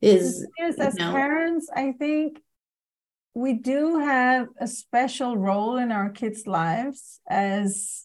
[0.00, 1.12] Is, is as know.
[1.12, 2.40] parents, I think
[3.32, 8.04] we do have a special role in our kids' lives as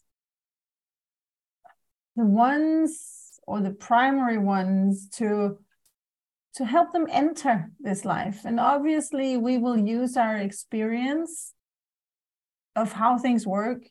[2.16, 5.58] the ones or the primary ones to
[6.60, 8.42] to help them enter this life.
[8.44, 11.54] And obviously, we will use our experience
[12.76, 13.84] of how things work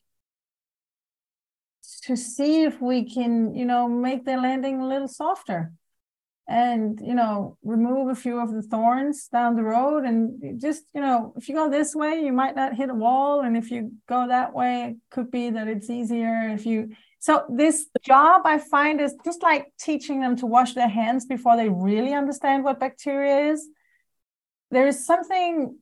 [2.03, 5.73] to see if we can, you know, make the landing a little softer
[6.47, 10.05] and, you know, remove a few of the thorns down the road.
[10.05, 13.41] And just, you know, if you go this way, you might not hit a wall.
[13.41, 16.51] And if you go that way, it could be that it's easier.
[16.51, 16.91] If you,
[17.21, 21.57] so this job I find is just like teaching them to wash their hands before
[21.57, 23.69] they really understand what bacteria is.
[24.71, 25.79] There is something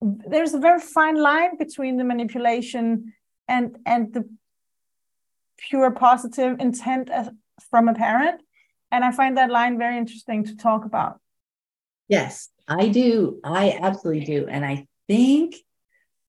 [0.00, 3.12] there's a very fine line between the manipulation
[3.48, 4.28] and and the
[5.56, 7.28] pure positive intent as,
[7.68, 8.40] from a parent
[8.92, 11.18] and i find that line very interesting to talk about.
[12.06, 13.40] Yes i do.
[13.42, 14.46] I absolutely do.
[14.46, 15.56] And i think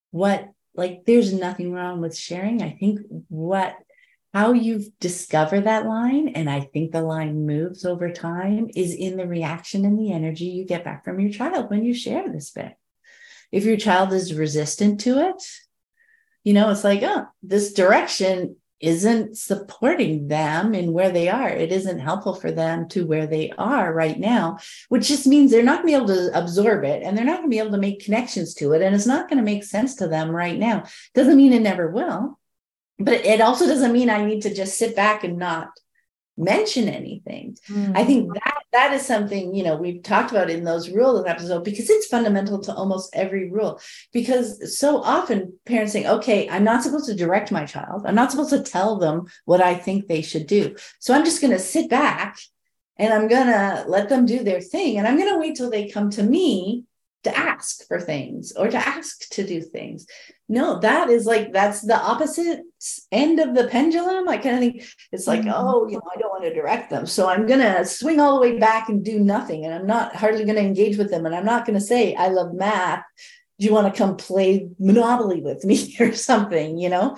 [0.09, 2.63] what like there's nothing wrong with sharing.
[2.63, 3.75] I think what
[4.33, 9.17] how you've discovered that line, and I think the line moves over time, is in
[9.17, 12.51] the reaction and the energy you get back from your child when you share this
[12.51, 12.75] bit.
[13.51, 15.43] If your child is resistant to it,
[16.43, 21.49] you know, it's like, oh, this direction isn't supporting them in where they are.
[21.49, 25.63] It isn't helpful for them to where they are right now, which just means they're
[25.63, 27.71] not going to be able to absorb it and they're not going to be able
[27.71, 28.81] to make connections to it.
[28.81, 30.85] And it's not going to make sense to them right now.
[31.13, 32.39] Doesn't mean it never will
[32.99, 35.69] but it also doesn't mean I need to just sit back and not
[36.39, 37.57] mention anything.
[37.69, 37.95] Mm.
[37.95, 41.63] I think that that is something, you know, we've talked about in those rules episode
[41.63, 43.79] because it's fundamental to almost every rule.
[44.13, 48.03] Because so often parents think, okay, I'm not supposed to direct my child.
[48.05, 50.75] I'm not supposed to tell them what I think they should do.
[50.99, 52.37] So I'm just going to sit back
[52.97, 54.97] and I'm going to let them do their thing.
[54.97, 56.85] And I'm going to wait till they come to me
[57.23, 60.05] to ask for things or to ask to do things.
[60.47, 62.61] No, that is like that's the opposite
[63.11, 64.27] end of the pendulum.
[64.27, 65.51] I kind of think it's like, mm-hmm.
[65.53, 67.05] oh, you know, I don't want to direct them.
[67.05, 69.65] So I'm gonna swing all the way back and do nothing.
[69.65, 71.25] And I'm not hardly gonna engage with them.
[71.25, 73.03] And I'm not gonna say, I love math.
[73.59, 77.17] Do you want to come play Monopoly with me or something, you know?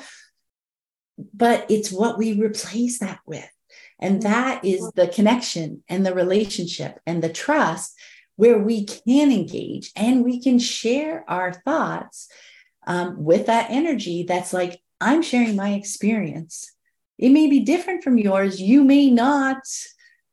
[1.34, 3.50] But it's what we replace that with.
[4.00, 4.32] And mm-hmm.
[4.32, 7.96] that is the connection and the relationship and the trust
[8.36, 12.28] where we can engage and we can share our thoughts
[12.88, 16.72] um, with that energy that's like, I'm sharing my experience.
[17.18, 18.62] It may be different from yours.
[18.62, 19.62] You may not,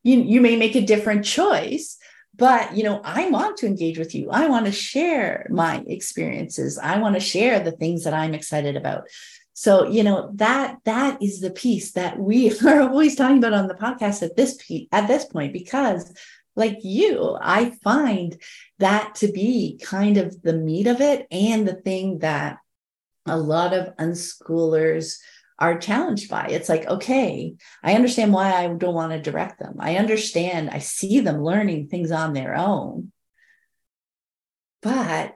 [0.03, 1.97] you, you may make a different choice,
[2.39, 6.79] but you know i want to engage with you i want to share my experiences
[6.79, 9.03] i want to share the things that i'm excited about
[9.53, 13.67] so you know that that is the piece that we are always talking about on
[13.67, 14.57] the podcast at this
[14.91, 16.11] at this point because
[16.59, 18.39] like you, I find
[18.77, 22.57] that to be kind of the meat of it and the thing that
[23.25, 25.17] a lot of unschoolers
[25.57, 26.47] are challenged by.
[26.47, 29.75] It's like, okay, I understand why I don't want to direct them.
[29.79, 33.11] I understand, I see them learning things on their own.
[34.81, 35.35] But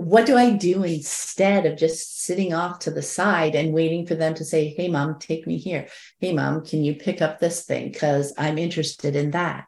[0.00, 4.14] what do I do instead of just sitting off to the side and waiting for
[4.14, 5.88] them to say, Hey, mom, take me here.
[6.20, 7.92] Hey, mom, can you pick up this thing?
[7.92, 9.66] Because I'm interested in that.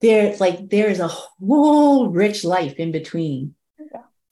[0.00, 3.54] There, like, there's a whole rich life in between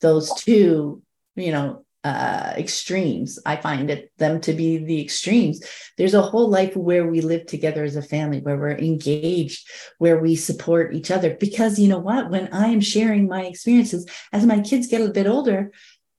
[0.01, 1.03] those two,
[1.37, 3.39] you know, uh, extremes.
[3.47, 5.65] I find it them to be the extremes.
[5.97, 10.19] There's a whole life where we live together as a family, where we're engaged, where
[10.19, 11.35] we support each other.
[11.35, 12.31] Because you know what?
[12.31, 15.71] When I am sharing my experiences, as my kids get a bit older,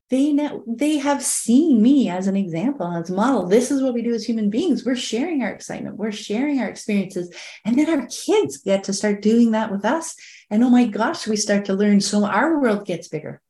[0.10, 3.48] they know they have seen me as an example, as a model.
[3.48, 4.86] This is what we do as human beings.
[4.86, 7.34] We're sharing our excitement, we're sharing our experiences,
[7.66, 10.16] and then our kids get to start doing that with us.
[10.52, 12.00] And oh my gosh, we start to learn.
[12.00, 13.42] So our world gets bigger,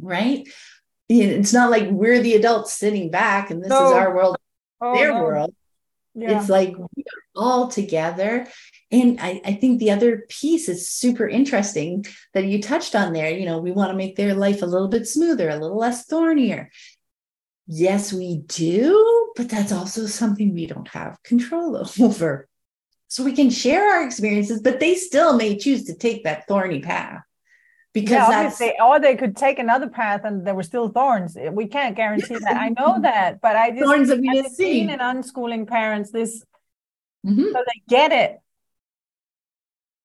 [0.00, 0.48] right?
[1.08, 3.86] It's not like we're the adults sitting back and this no.
[3.86, 4.36] is our world,
[4.80, 5.22] oh, their no.
[5.22, 5.54] world.
[6.14, 6.40] Yeah.
[6.40, 8.46] It's like we are all together.
[8.90, 13.30] And I, I think the other piece is super interesting that you touched on there.
[13.30, 16.06] You know, we want to make their life a little bit smoother, a little less
[16.06, 16.70] thornier.
[17.66, 22.48] Yes, we do, but that's also something we don't have control over.
[23.08, 26.80] So we can share our experiences, but they still may choose to take that thorny
[26.80, 27.22] path
[27.96, 31.34] because yeah, obviously, or they could take another path and there were still thorns.
[31.50, 32.54] We can't guarantee that.
[32.54, 36.44] I know that, but I just thorns that we I've seen in unschooling parents this,
[37.26, 37.42] mm-hmm.
[37.42, 38.38] so they get it,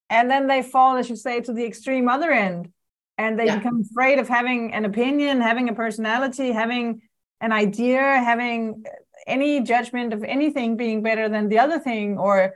[0.10, 2.72] and then they fall, as you say, to the extreme other end,
[3.18, 3.58] and they yeah.
[3.58, 7.02] become afraid of having an opinion, having a personality, having
[7.42, 8.86] an idea, having
[9.28, 12.54] any judgment of anything being better than the other thing, or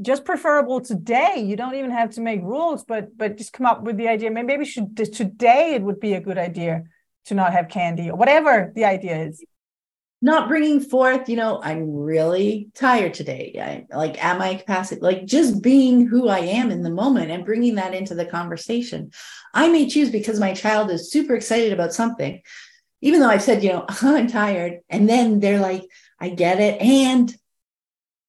[0.00, 1.42] just preferable today.
[1.44, 4.30] You don't even have to make rules but but just come up with the idea.
[4.30, 6.84] Maybe, maybe should today it would be a good idea
[7.26, 9.42] to not have candy or whatever the idea is.
[10.22, 13.86] Not bringing forth you know i'm really tired today.
[13.92, 17.44] I, like am i capacity like just being who i am in the moment and
[17.44, 19.10] bringing that into the conversation.
[19.54, 22.40] I may choose because my child is super excited about something
[23.02, 25.84] even though i've said you know i'm tired and then they're like
[26.20, 27.34] i get it and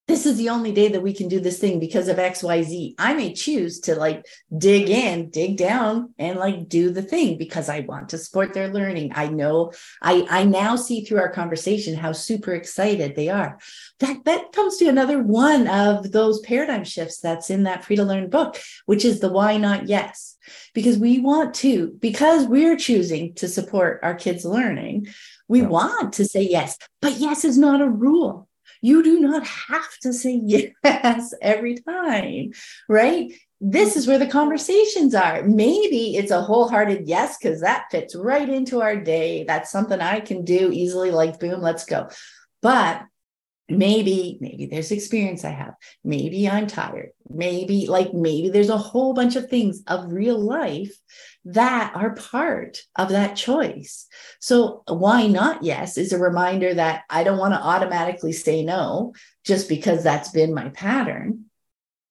[0.07, 3.13] this is the only day that we can do this thing because of xyz i
[3.13, 4.25] may choose to like
[4.57, 8.69] dig in dig down and like do the thing because i want to support their
[8.69, 9.11] learning.
[9.15, 13.59] I know i i now see through our conversation how super excited they are.
[13.99, 18.03] That that comes to another one of those paradigm shifts that's in that free to
[18.03, 20.35] learn book which is the why not yes.
[20.73, 25.07] Because we want to because we're choosing to support our kids learning
[25.47, 26.77] we want to say yes.
[27.01, 28.46] But yes is not a rule
[28.87, 32.51] you do not have to say yes every time,
[32.87, 33.33] right?
[33.59, 35.43] This is where the conversations are.
[35.43, 39.43] Maybe it's a wholehearted yes, because that fits right into our day.
[39.43, 42.09] That's something I can do easily, like, boom, let's go.
[42.61, 43.03] But
[43.69, 49.13] maybe maybe there's experience i have maybe i'm tired maybe like maybe there's a whole
[49.13, 50.95] bunch of things of real life
[51.43, 54.07] that are part of that choice
[54.39, 59.13] so why not yes is a reminder that i don't want to automatically say no
[59.43, 61.43] just because that's been my pattern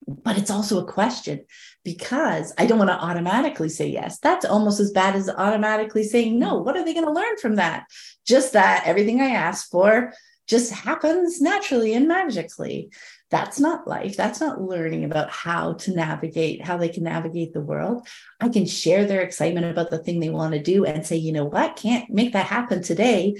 [0.07, 1.45] but it's also a question
[1.85, 4.21] because I don't want to automatically say yes.
[4.21, 6.59] That's almost as bad as automatically saying no.
[6.59, 7.87] What are they going to learn from that?
[8.25, 10.13] Just that everything I asked for
[10.47, 12.91] just happens naturally and magically.
[13.31, 14.17] That's not life.
[14.17, 18.07] That's not learning about how to navigate, how they can navigate the world.
[18.41, 21.33] I can share their excitement about the thing they want to do and say, you
[21.33, 23.37] know what, can't make that happen today,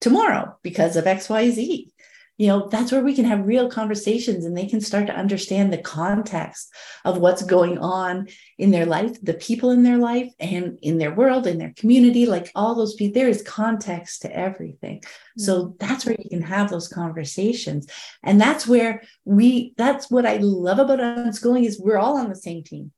[0.00, 1.90] tomorrow because of XYZ
[2.38, 5.72] you know that's where we can have real conversations and they can start to understand
[5.72, 6.72] the context
[7.04, 8.28] of what's going on
[8.58, 12.26] in their life the people in their life and in their world in their community
[12.26, 14.98] like all those people there is context to everything.
[14.98, 15.40] Mm-hmm.
[15.42, 17.86] so that's where you can have those conversations.
[18.22, 22.36] And that's where we that's what i love about unschooling is we're all on the
[22.36, 22.92] same team.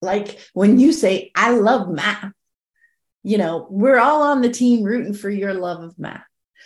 [0.00, 2.32] Like when you say i love math
[3.22, 6.24] you know we're all on the team rooting for your love of math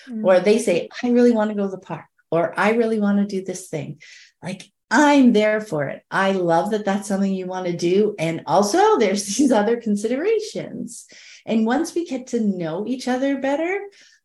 [0.09, 0.25] mm-hmm.
[0.25, 3.19] or they say, I really want to go to the park, or I really want
[3.19, 4.01] to do this thing.
[4.43, 6.03] Like, I'm there for it.
[6.11, 8.15] I love that that's something you want to do.
[8.19, 11.07] And also, there's these other considerations.
[11.45, 13.81] And once we get to know each other better,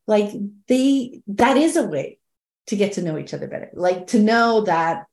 [0.07, 0.31] like
[0.67, 2.19] they, that is a way
[2.67, 3.69] to get to know each other better.
[3.73, 5.05] Like to know that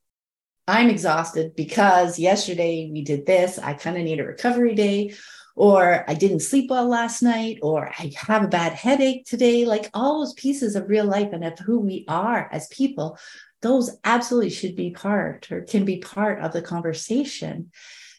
[0.66, 3.59] I'm exhausted because yesterday we did this.
[3.59, 5.14] I kind of need a recovery day,
[5.59, 9.64] or I didn't sleep well last night, or I have a bad headache today.
[9.64, 13.18] Like all those pieces of real life and of who we are as people,
[13.61, 17.72] those absolutely should be part or can be part of the conversation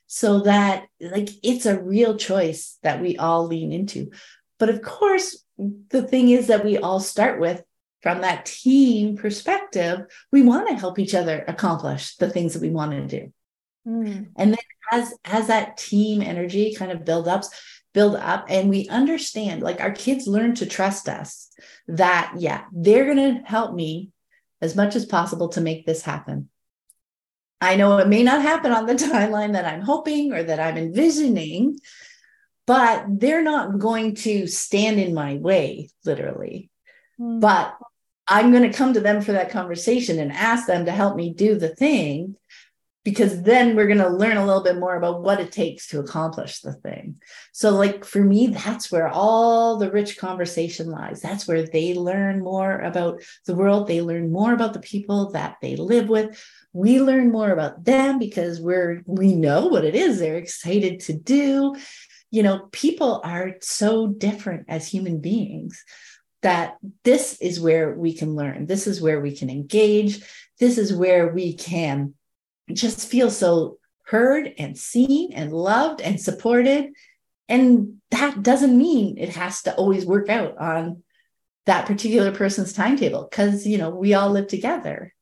[0.05, 4.11] so that like it's a real choice that we all lean into.
[4.57, 7.63] But of course, the thing is that we all start with
[8.01, 12.69] from that team perspective, we want to help each other accomplish the things that we
[12.69, 13.31] want to do.
[13.89, 14.29] Mm.
[14.35, 14.59] And then
[14.91, 17.43] as as that team energy kind of build up
[17.93, 21.51] build up and we understand like our kids learn to trust us
[21.87, 24.11] that yeah they're going to help me
[24.61, 26.49] as much as possible to make this happen
[27.61, 30.77] i know it may not happen on the timeline that i'm hoping or that i'm
[30.77, 31.77] envisioning
[32.67, 36.69] but they're not going to stand in my way literally
[37.19, 37.39] mm.
[37.39, 37.75] but
[38.27, 41.33] i'm going to come to them for that conversation and ask them to help me
[41.33, 42.35] do the thing
[43.05, 45.99] because then we're going to learn a little bit more about what it takes to
[45.99, 47.15] accomplish the thing.
[47.53, 51.21] So, like for me, that's where all the rich conversation lies.
[51.21, 53.87] That's where they learn more about the world.
[53.87, 56.43] They learn more about the people that they live with.
[56.73, 61.13] We learn more about them because we're we know what it is they're excited to
[61.13, 61.75] do.
[62.31, 65.83] You know, people are so different as human beings
[66.41, 68.65] that this is where we can learn.
[68.65, 70.21] This is where we can engage.
[70.59, 72.13] This is where we can
[72.73, 76.91] just feel so heard and seen and loved and supported.
[77.47, 81.03] And that doesn't mean it has to always work out on
[81.65, 85.13] that particular person's timetable because, you know, we all live together.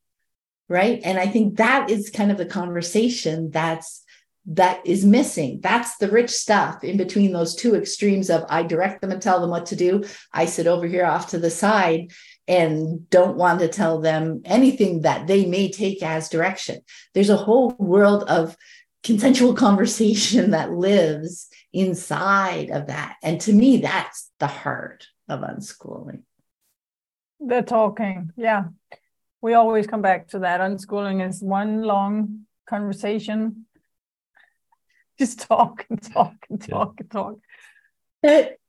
[0.69, 0.99] Right.
[1.03, 4.03] And I think that is kind of the conversation that's
[4.47, 5.59] that is missing.
[5.61, 9.41] That's the rich stuff in between those two extremes of I direct them and tell
[9.41, 10.05] them what to do.
[10.31, 12.11] I sit over here off to the side
[12.47, 16.81] and don't want to tell them anything that they may take as direction.
[17.13, 18.55] There's a whole world of
[19.03, 23.15] consensual conversation that lives inside of that.
[23.21, 26.23] And to me, that's the heart of unschooling.
[27.39, 28.65] The talking, yeah.
[29.41, 30.61] We always come back to that.
[30.61, 33.65] Unschooling is one long conversation.
[35.19, 37.01] Just talk and talk and talk yeah.
[37.01, 37.39] and talk.
[38.23, 38.59] It,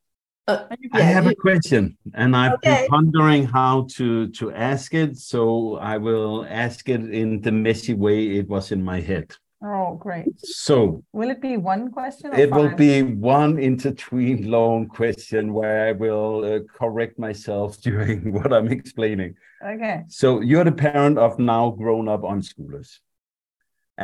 [0.49, 2.81] uh, I have a question, and I've okay.
[2.81, 5.17] been pondering how to to ask it.
[5.17, 9.35] So I will ask it in the messy way it was in my head.
[9.63, 10.27] Oh, great!
[10.39, 12.33] So will it be one question?
[12.33, 12.57] it five?
[12.57, 18.71] will be one intertwined long question where I will uh, correct myself during what I'm
[18.71, 19.35] explaining.
[19.65, 20.03] Okay.
[20.07, 22.99] So you're the parent of now grown-up unschoolers.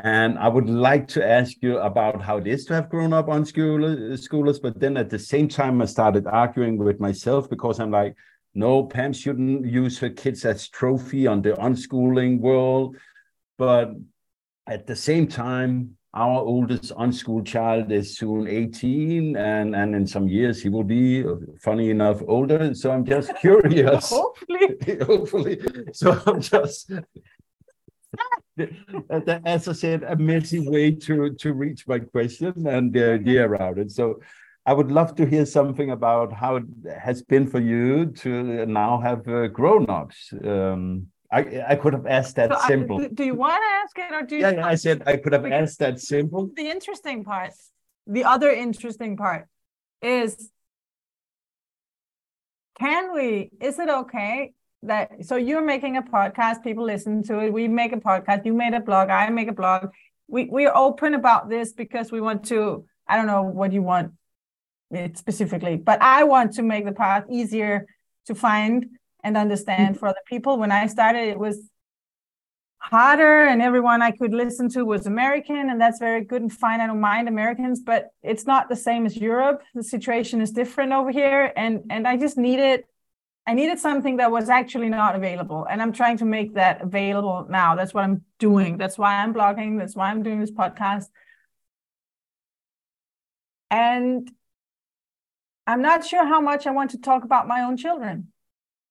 [0.03, 3.27] And I would like to ask you about how it is to have grown up
[3.27, 8.13] unschoolers, but then at the same time, I started arguing with myself because I'm like,
[8.53, 12.97] no, Pam shouldn't use her kids as trophy on the unschooling world.
[13.57, 13.91] But
[14.67, 20.27] at the same time, our oldest unschooled child is soon 18 and, and in some
[20.27, 21.25] years he will be
[21.61, 22.73] funny enough older.
[22.73, 24.09] So i'm just curious.
[24.09, 24.77] Hopefully.
[25.01, 25.59] Hopefully.
[25.91, 26.89] So i'm just
[28.57, 33.77] as I said, a messy way to to reach my question and the idea around
[33.79, 33.91] it.
[33.91, 34.21] So
[34.65, 36.65] I would love to hear something about how it
[36.99, 40.33] has been for you to now have uh, grown-ups.
[40.43, 43.01] Um, I, I could have asked that so simple.
[43.01, 44.41] I, do you want to ask it or do you?
[44.41, 46.49] Yeah, yeah I said I could have asked that simple.
[46.55, 47.51] The interesting part,
[48.07, 49.47] the other interesting part
[50.01, 50.49] is
[52.79, 54.53] can we, is it okay
[54.83, 58.53] that so you're making a podcast people listen to it we make a podcast you
[58.53, 59.89] made a blog i make a blog
[60.27, 64.11] we we're open about this because we want to i don't know what you want
[64.91, 67.87] it specifically but i want to make the path easier
[68.25, 68.87] to find
[69.25, 70.57] and understand for other people.
[70.57, 71.69] When I started, it was
[72.77, 76.79] harder and everyone I could listen to was American and that's very good and fine.
[76.79, 79.63] I don't mind Americans, but it's not the same as Europe.
[79.73, 81.51] The situation is different over here.
[81.57, 82.83] And and I just needed
[83.47, 85.67] I needed something that was actually not available.
[85.69, 87.75] And I'm trying to make that available now.
[87.75, 88.77] That's what I'm doing.
[88.77, 89.77] That's why I'm blogging.
[89.77, 91.05] That's why I'm doing this podcast.
[93.69, 94.31] And
[95.67, 98.31] I'm not sure how much I want to talk about my own children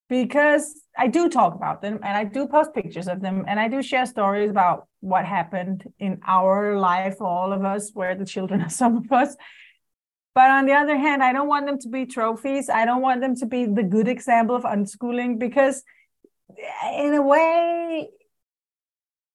[0.09, 3.69] because I do talk about them and I do post pictures of them and I
[3.69, 8.61] do share stories about what happened in our life, all of us, where the children
[8.61, 9.37] are some of us.
[10.35, 12.69] But on the other hand, I don't want them to be trophies.
[12.69, 15.85] I don't want them to be the good example of unschooling because,
[16.93, 18.09] in a way,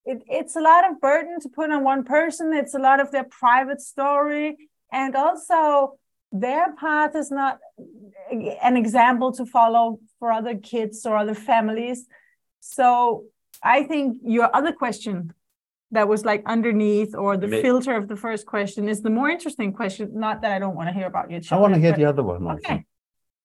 [0.06, 2.54] it, it's a lot of burden to put on one person.
[2.54, 4.58] It's a lot of their private story.
[4.92, 5.98] And also,
[6.32, 7.60] their path is not
[8.62, 12.08] an example to follow for other kids or other families.
[12.60, 13.24] So
[13.64, 15.34] I think your other question
[15.92, 17.62] that was like underneath or the Maybe.
[17.64, 20.12] filter of the first question is the more interesting question.
[20.14, 21.58] Not that I don't want to hear about your children.
[21.58, 22.46] I want to hear the other one.
[22.46, 22.58] Also.
[22.58, 22.86] Okay.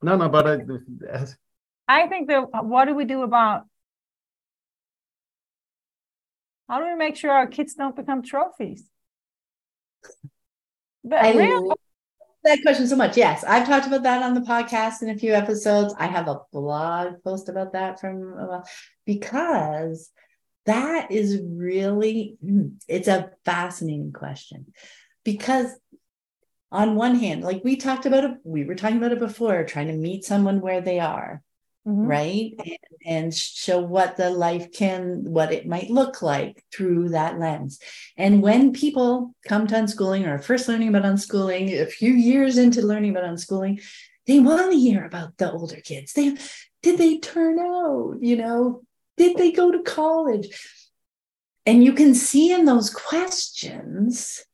[0.03, 1.27] No, no, but I,
[1.89, 3.65] I think that uh, what do we do about
[6.69, 8.89] how do we make sure our kids don't become trophies?
[11.03, 11.75] But I really,
[12.45, 13.17] that question so much.
[13.17, 15.95] Yes, I've talked about that on the podcast in a few episodes.
[15.99, 18.69] I have a blog post about that from a while
[19.07, 20.11] because
[20.67, 22.37] that is really
[22.89, 24.67] it's a fascinating question
[25.25, 25.69] because
[26.73, 29.89] on one hand like we talked about it we were talking about it before trying
[29.89, 31.43] to meet someone where they are
[31.87, 32.07] mm-hmm.
[32.07, 32.53] right?
[32.59, 37.79] And, and show what the life can what it might look like through that lens.
[38.17, 42.83] And when people come to unschooling or first learning about unschooling a few years into
[42.83, 43.83] learning about unschooling
[44.27, 46.15] they want to hear about the older kids.
[46.15, 46.37] They
[46.83, 48.83] did they turn out you know
[49.17, 50.49] did they go to college?
[51.67, 54.45] And you can see in those questions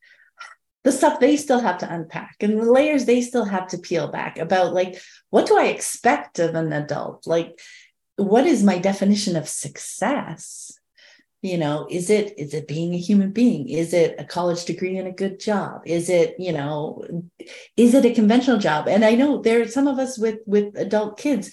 [0.85, 4.09] the stuff they still have to unpack and the layers they still have to peel
[4.09, 4.99] back about like
[5.29, 7.27] what do i expect of an adult?
[7.27, 7.61] Like
[8.17, 10.73] what is my definition of success?
[11.43, 13.69] You know is it is it being a human being?
[13.69, 15.83] Is it a college degree and a good job?
[15.87, 17.03] Is it you know
[17.77, 18.89] is it a conventional job?
[18.89, 21.51] And i know there are some of us with with adult kids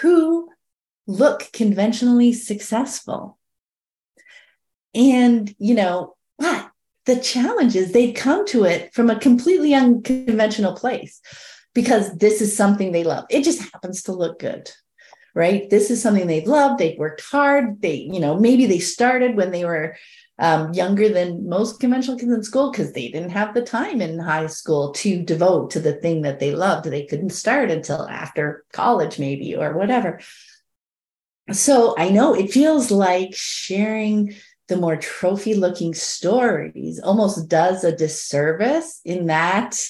[0.00, 0.48] who
[1.06, 3.38] look conventionally successful
[4.94, 6.70] and you know but
[7.06, 11.20] the challenge is they've come to it from a completely unconventional place
[11.72, 13.26] because this is something they love.
[13.30, 14.70] It just happens to look good,
[15.34, 15.68] right?
[15.70, 16.78] This is something they've loved.
[16.78, 17.80] They've worked hard.
[17.80, 19.96] They, you know, maybe they started when they were
[20.38, 24.18] um, younger than most conventional kids in school because they didn't have the time in
[24.18, 26.86] high school to devote to the thing that they loved.
[26.86, 30.20] They couldn't start until after college, maybe, or whatever.
[31.52, 34.34] So I know it feels like sharing
[34.68, 39.80] the more trophy looking stories almost does a disservice in that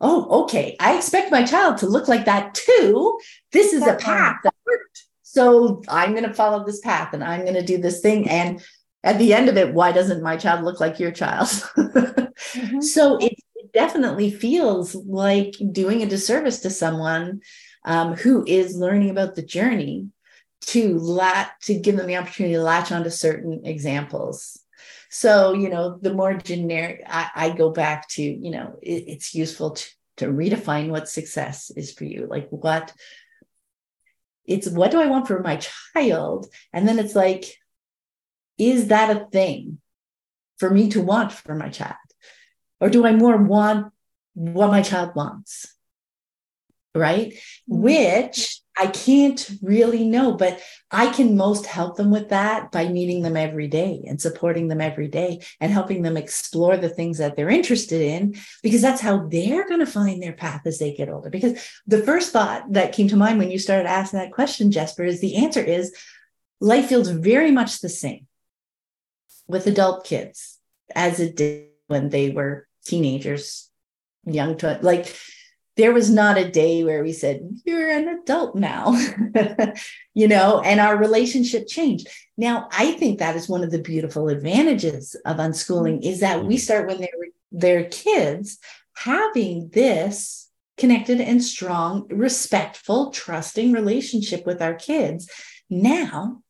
[0.00, 3.18] oh okay i expect my child to look like that too.
[3.52, 5.04] This is a path that worked.
[5.22, 8.28] So i'm going to follow this path and i'm going to do this thing.
[8.28, 8.62] And
[9.02, 11.48] at the end of it why doesn't my child look like your child?
[11.48, 12.80] Mm-hmm.
[12.80, 17.40] so it, it, definitely feels like doing a disservice to someone
[17.84, 20.08] um, who is learning about the journey
[20.66, 24.60] to lat to give them the opportunity to latch onto certain examples.
[25.10, 29.34] So you know the more generic i, I go back to you know it, it's
[29.34, 29.88] useful to,
[30.18, 32.26] to redefine what success is for you.
[32.28, 32.92] Like what
[34.44, 35.60] it's what do i want for my
[35.94, 36.46] child?
[36.72, 37.44] And then it's like
[38.58, 39.78] is that a thing
[40.58, 41.94] for me to want for my child?
[42.80, 43.92] Or do i more want
[44.34, 45.72] what my child wants?
[46.94, 47.34] Right?
[47.34, 47.82] Mm-hmm.
[47.82, 50.60] which I can't really know, but
[50.90, 54.82] I can most help them with that by meeting them every day and supporting them
[54.82, 59.26] every day and helping them explore the things that they're interested in, because that's how
[59.28, 61.30] they're going to find their path as they get older.
[61.30, 65.04] Because the first thought that came to mind when you started asking that question, Jesper,
[65.04, 65.94] is the answer is
[66.60, 68.26] life feels very much the same
[69.48, 70.58] with adult kids
[70.94, 73.70] as it did when they were teenagers,
[74.26, 75.16] young to like
[75.76, 78.92] there was not a day where we said you're an adult now
[80.14, 82.08] you know and our relationship changed.
[82.36, 86.56] Now i think that is one of the beautiful advantages of unschooling is that we
[86.56, 86.60] mm-hmm.
[86.60, 87.08] start when they're
[87.52, 88.58] they're kids
[88.96, 95.30] having this connected and strong respectful trusting relationship with our kids.
[95.70, 96.42] Now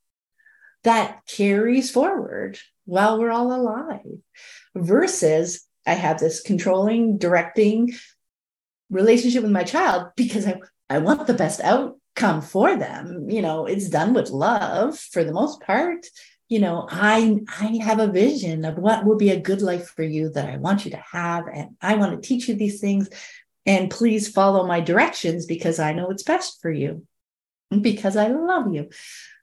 [0.83, 4.19] that carries forward while we're all alive
[4.75, 7.93] versus I have this controlling, directing,
[8.91, 13.29] relationship with my child because I, I want the best outcome for them.
[13.29, 16.07] You know, it's done with love for the most part.
[16.49, 20.05] You know, I I have a vision of what will be a good life for
[20.05, 23.09] you that I want you to have, and I want to teach you these things.
[23.65, 27.05] And please follow my directions because I know it's best for you,
[27.81, 28.91] because I love you.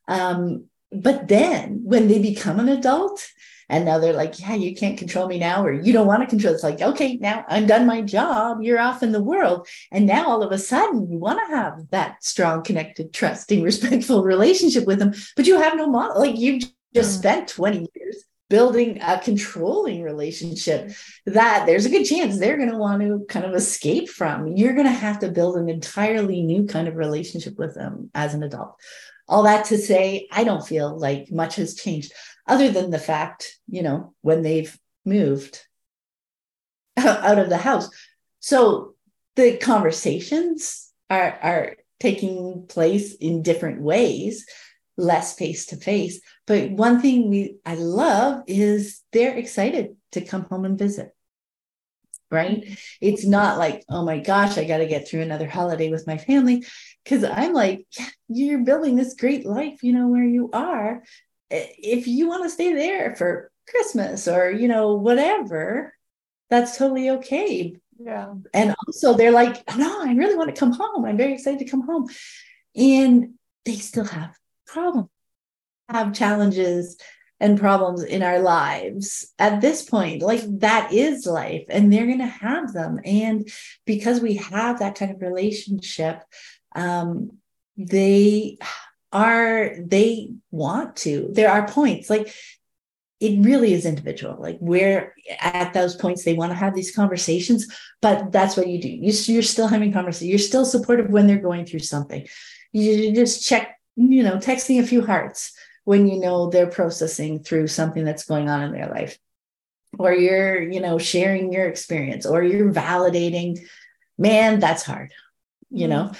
[0.07, 3.27] Um, but then when they become an adult,
[3.73, 6.29] and now they're like, yeah, you can't control me now, or you don't want to
[6.29, 6.53] control.
[6.53, 8.61] It's like, okay, now I'm done my job.
[8.61, 9.67] You're off in the world.
[9.91, 14.23] And now all of a sudden you want to have that strong, connected, trusting, respectful
[14.23, 16.19] relationship with them, but you have no model.
[16.19, 16.59] Like you
[16.93, 17.19] just mm.
[17.19, 20.91] spent 20 years building a controlling relationship
[21.25, 24.45] that there's a good chance they're going to want to kind of escape from.
[24.45, 28.35] You're going to have to build an entirely new kind of relationship with them as
[28.35, 28.75] an adult.
[29.27, 32.13] All that to say, I don't feel like much has changed
[32.47, 35.65] other than the fact, you know, when they've moved
[36.97, 37.89] out of the house.
[38.39, 38.95] So
[39.35, 44.45] the conversations are, are taking place in different ways,
[44.97, 46.19] less face to face.
[46.45, 51.15] But one thing we I love is they're excited to come home and visit.
[52.29, 52.79] Right?
[52.99, 56.17] It's not like, oh my gosh, I got to get through another holiday with my
[56.17, 56.65] family.
[57.05, 61.03] Cause I'm like, yeah, you're building this great life, you know, where you are
[61.49, 65.93] if you want to stay there for Christmas or, you know, whatever,
[66.49, 67.77] that's totally okay.
[67.99, 68.33] Yeah.
[68.53, 71.05] And also they're like, oh, no, I really want to come home.
[71.05, 72.07] I'm very excited to come home.
[72.75, 73.35] And
[73.65, 74.35] they still have
[74.67, 75.09] problems,
[75.89, 76.97] have challenges
[77.39, 80.21] and problems in our lives at this point.
[80.21, 82.99] Like that is life, and they're going to have them.
[83.03, 83.49] And
[83.85, 86.23] because we have that kind of relationship,
[86.75, 87.37] um,
[87.77, 88.57] they
[89.13, 92.33] are they want to there are points like
[93.19, 97.67] it really is individual like where at those points they want to have these conversations
[98.01, 98.89] but that's what you do.
[98.89, 102.27] You, you're still having conversations you're still supportive when they're going through something.
[102.73, 105.53] You just check you know texting a few hearts
[105.85, 109.17] when you know they're processing through something that's going on in their life.
[109.97, 113.59] Or you're you know sharing your experience or you're validating
[114.17, 115.13] man that's hard
[115.73, 116.11] you know?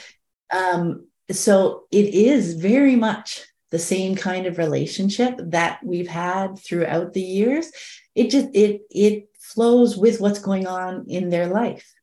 [0.52, 7.14] Um so it is very much the same kind of relationship that we've had throughout
[7.14, 7.72] the years.
[8.16, 11.94] It just it it flows with what's going on in their life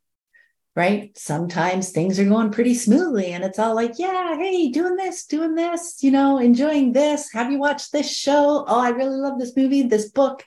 [0.76, 1.16] right?
[1.18, 5.54] Sometimes things are going pretty smoothly and it's all like yeah hey doing this doing
[5.54, 7.32] this you know enjoying this.
[7.32, 8.64] Have you watched this show?
[8.66, 10.44] Oh i really love this movie this book.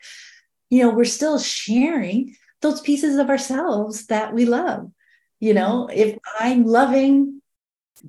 [0.69, 4.89] You know we're still sharing those pieces of ourselves that we love
[5.39, 5.87] you know?
[5.89, 5.99] Mm-hmm.
[5.99, 7.41] If i'm loving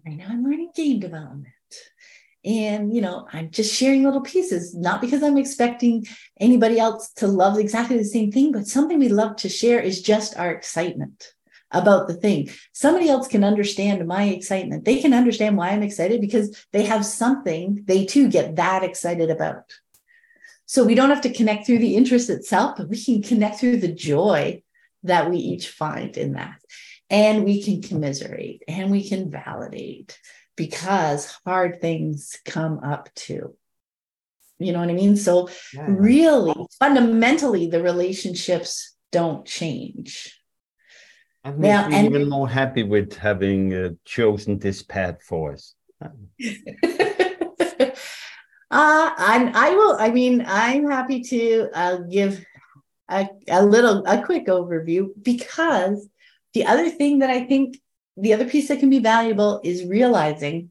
[0.06, 1.48] right now I'm learning game development.
[2.44, 6.06] And, you know, I'm just sharing little pieces, not because I'm expecting
[6.38, 10.02] anybody else to love exactly the same thing, but something we love to share is
[10.02, 11.32] just our excitement
[11.70, 12.50] about the thing.
[12.74, 14.84] Somebody else can understand my excitement.
[14.84, 19.30] They can understand why I'm excited because they have something they too get that excited
[19.30, 19.72] about.
[20.66, 23.78] So we don't have to connect through the interest itself, but we can connect through
[23.78, 24.62] the joy
[25.02, 26.60] that we each find in that
[27.14, 30.18] and we can commiserate and we can validate
[30.56, 33.54] because hard things come up too.
[34.58, 35.16] You know what I mean?
[35.16, 35.86] So, yeah.
[35.88, 40.40] really, fundamentally, the relationships don't change.
[41.44, 45.74] I'm now, and, even more happy with having uh, chosen this path for us.
[46.00, 46.08] uh,
[48.70, 52.44] I'm, I will, I mean, I'm happy to uh, give
[53.08, 56.08] a, a little, a quick overview because
[56.54, 57.78] the other thing that I think
[58.16, 60.70] the other piece that can be valuable is realizing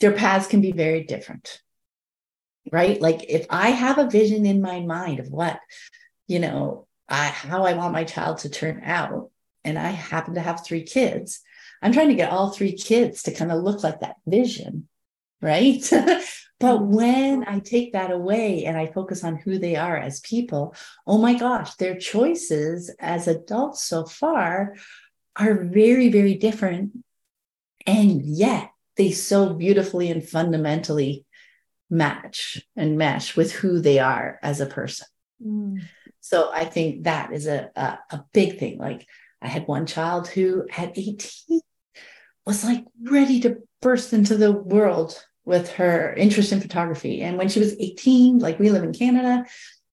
[0.00, 1.60] their paths can be very different.
[2.70, 3.00] Right?
[3.00, 5.58] Like if I have a vision in my mind of what,
[6.26, 9.30] you know, I, how I want my child to turn out,
[9.64, 11.40] and I happen to have three kids,
[11.80, 14.88] I'm trying to get all three kids to kind of look like that vision.
[15.40, 15.82] Right.
[16.62, 20.76] But when I take that away and I focus on who they are as people,
[21.08, 24.76] oh my gosh, their choices as adults so far
[25.34, 26.92] are very, very different.
[27.84, 31.26] And yet they so beautifully and fundamentally
[31.90, 35.08] match and mesh with who they are as a person.
[35.44, 35.82] Mm.
[36.20, 38.78] So I think that is a, a, a big thing.
[38.78, 39.04] Like
[39.42, 41.60] I had one child who at 18
[42.46, 47.22] was like ready to burst into the world with her interest in photography.
[47.22, 49.44] And when she was 18, like we live in Canada,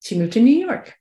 [0.01, 0.95] she moved to New York.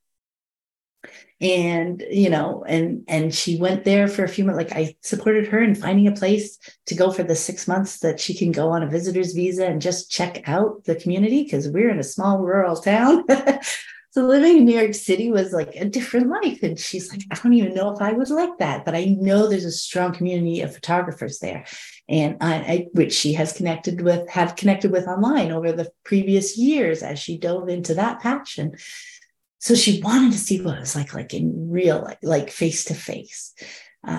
[1.40, 4.56] And you know, and and she went there for a few months.
[4.56, 8.18] Like I supported her in finding a place to go for the six months that
[8.18, 11.90] she can go on a visitor's visa and just check out the community because we're
[11.90, 13.24] in a small rural town.
[14.18, 16.64] so living in New York City was like a different life.
[16.64, 19.46] And she's like, I don't even know if I would like that, but I know
[19.46, 21.66] there's a strong community of photographers there.
[22.08, 26.58] And I, I, which she has connected with, have connected with online over the previous
[26.58, 28.72] years as she dove into that passion.
[29.60, 32.86] So she wanted to see what it was like, like in real, like, like face
[32.86, 33.54] to face.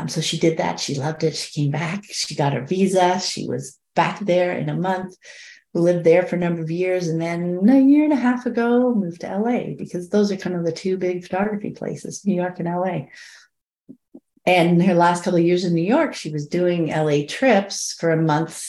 [0.08, 0.80] So she did that.
[0.80, 1.36] She loved it.
[1.36, 2.06] She came back.
[2.06, 3.20] She got her visa.
[3.20, 5.18] She was back there in a month
[5.74, 8.94] lived there for a number of years and then a year and a half ago
[8.96, 12.60] moved to LA because those are kind of the two big photography places, New York
[12.60, 13.08] and LA.
[14.46, 18.10] And her last couple of years in New York, she was doing LA trips for
[18.10, 18.66] a month,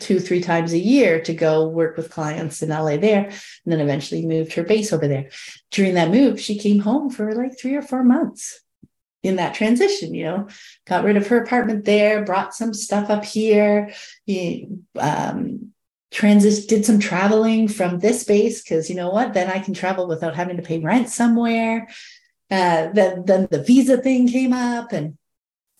[0.00, 3.26] two, three times a year to go work with clients in LA there.
[3.26, 3.36] And
[3.66, 5.30] then eventually moved her base over there.
[5.70, 8.60] During that move, she came home for like three or four months
[9.22, 10.48] in that transition, you know,
[10.86, 13.92] got rid of her apartment there, brought some stuff up here,
[14.98, 15.72] um,
[16.10, 19.34] transit did some traveling from this base because you know what?
[19.34, 21.88] Then i can travel without having to pay rent somewhere.
[22.50, 25.16] Uh, then, then the visa thing came up and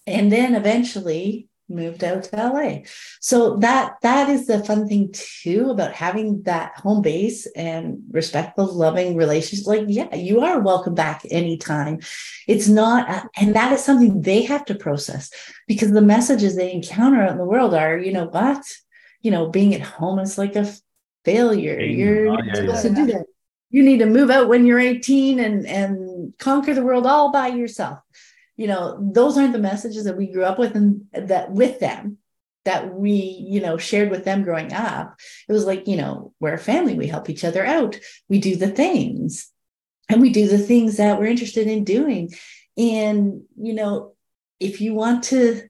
[0.06, 2.78] and then eventually moved out to la
[3.20, 8.66] so that that is the fun thing too about having that home base and respectful
[8.66, 12.00] loving relationships like yeah you are welcome back anytime.
[12.48, 15.30] It's not uh, and that is something they have to process
[15.66, 18.64] because the messages they encounter out in the world are you know what
[19.20, 20.72] you know, being at home is like a
[21.24, 21.78] failure.
[21.78, 22.90] You're oh, yeah, supposed yeah.
[22.90, 23.26] to do that.
[23.70, 27.48] You need to move out when you're 18 and and conquer the world all by
[27.48, 28.00] yourself.
[28.56, 32.18] You know, those aren't the messages that we grew up with and that with them
[32.64, 35.18] that we, you know, shared with them growing up.
[35.48, 37.98] It was like, you know, we're a family, we help each other out,
[38.28, 39.50] we do the things,
[40.08, 42.30] and we do the things that we're interested in doing.
[42.76, 44.14] And, you know,
[44.58, 45.69] if you want to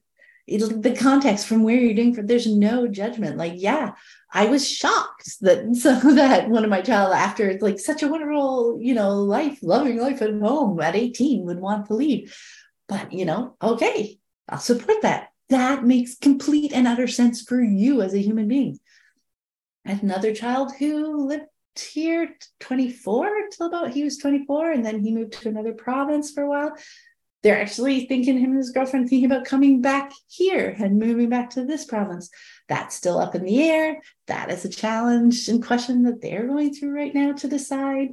[0.59, 3.37] the context from where you're doing for there's no judgment.
[3.37, 3.93] Like yeah
[4.33, 8.79] i was shocked that so that one of my child after like such a wonderful
[8.81, 12.37] you know life loving life at home at 18 would want to leave.
[12.89, 15.29] But you know okay i'll support that.
[15.49, 18.79] That makes complete and utter sense for you as a human being.
[19.85, 21.47] Another child who lived
[21.77, 26.43] here 24 till about he was 24 and then he moved to another province for
[26.43, 26.77] a while
[27.43, 31.51] they're actually thinking him and his girlfriend thinking about coming back here and moving back
[31.51, 32.28] to this province.
[32.68, 34.01] That's still up in the air.
[34.26, 38.11] That is a challenge and question that they're going through right now to decide.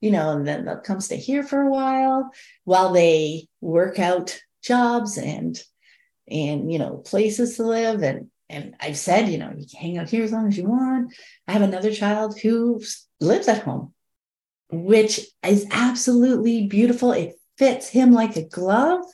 [0.00, 2.30] You know, and then they'll come stay here for a while
[2.64, 5.60] while they work out jobs and
[6.28, 9.98] and you know places to live and and I've said, you know, you can hang
[9.98, 11.14] out here as long as you want.
[11.46, 12.82] I have another child who
[13.20, 13.94] lives at home,
[14.72, 17.12] which is absolutely beautiful.
[17.12, 19.04] It fits him like a glove.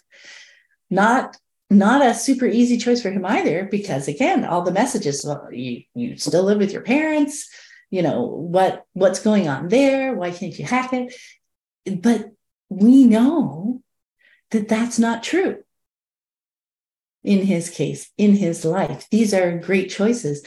[0.88, 1.36] Not
[1.68, 5.82] not a super easy choice for him either, because again, all the messages well, you
[5.94, 7.50] you still live with your parents.
[7.90, 10.14] You know what what's going on there?
[10.14, 11.12] Why can't you hack it?
[12.00, 12.30] But
[12.68, 13.82] we know
[14.52, 15.62] that that's not true
[17.24, 19.08] in his case, in his life.
[19.10, 20.46] These are great choices.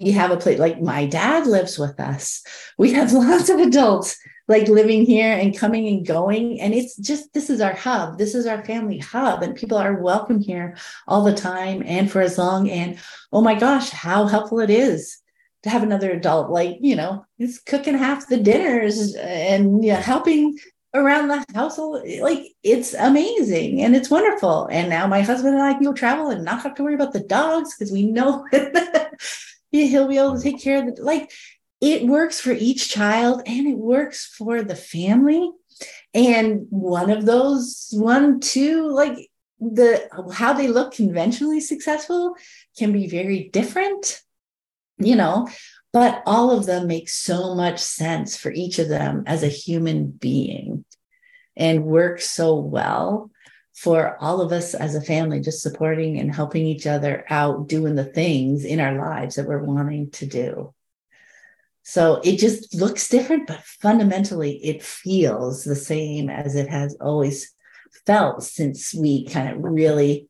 [0.00, 2.42] We have a place like my dad lives with us.
[2.78, 4.16] We have lots of adults
[4.48, 6.60] like living here and coming and going.
[6.60, 8.16] And it's just, this is our hub.
[8.18, 9.42] This is our family hub.
[9.42, 10.76] And people are welcome here
[11.06, 12.70] all the time and for as long.
[12.70, 12.98] And
[13.30, 15.18] oh my gosh, how helpful it is
[15.64, 20.00] to have another adult, like, you know, it's cooking half the dinners and you know,
[20.00, 20.56] helping
[20.94, 22.02] around the household.
[22.20, 24.66] Like it's amazing and it's wonderful.
[24.70, 27.12] And now my husband and I can go travel and not have to worry about
[27.12, 28.46] the dogs because we know
[29.70, 31.30] he'll be able to take care of the like
[31.80, 35.50] it works for each child and it works for the family.
[36.12, 42.34] And one of those, one, two, like the how they look conventionally successful
[42.76, 44.20] can be very different,
[44.98, 45.48] you know,
[45.92, 50.10] but all of them make so much sense for each of them as a human
[50.10, 50.84] being
[51.56, 53.30] and work so well
[53.74, 57.94] for all of us as a family, just supporting and helping each other out, doing
[57.94, 60.74] the things in our lives that we're wanting to do.
[61.88, 67.54] So it just looks different, but fundamentally it feels the same as it has always
[68.04, 70.28] felt since we kind of really,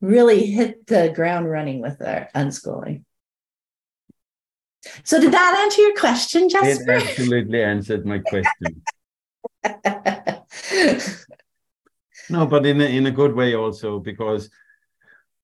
[0.00, 3.04] really hit the ground running with our unschooling.
[5.04, 6.94] So did that answer your question, Jesper?
[6.94, 8.82] It absolutely answered my question.
[12.30, 14.50] no, but in a, in a good way also, because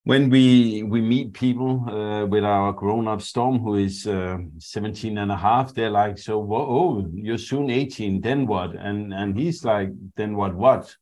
[0.05, 5.31] when we we meet people uh, with our grown-up storm who is uh, 17 and
[5.31, 8.75] a half they're like so oh you're soon 18 then what?
[8.75, 10.95] And and he's like then what what?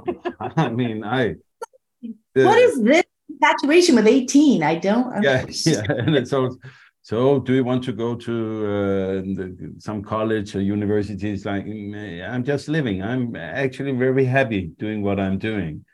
[0.40, 1.34] I mean i
[2.34, 6.56] the, what is this infatuation with 18 i don't yeah yeah and it's all
[7.02, 11.46] so do you want to go to uh, the, some college or universities?
[11.46, 13.02] Like mm, i'm just living.
[13.02, 15.84] I'm actually very happy doing what i'm doing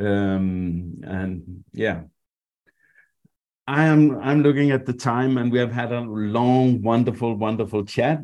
[0.00, 2.02] um, and yeah
[3.66, 7.84] i am i'm looking at the time and we have had a long wonderful wonderful
[7.84, 8.20] chat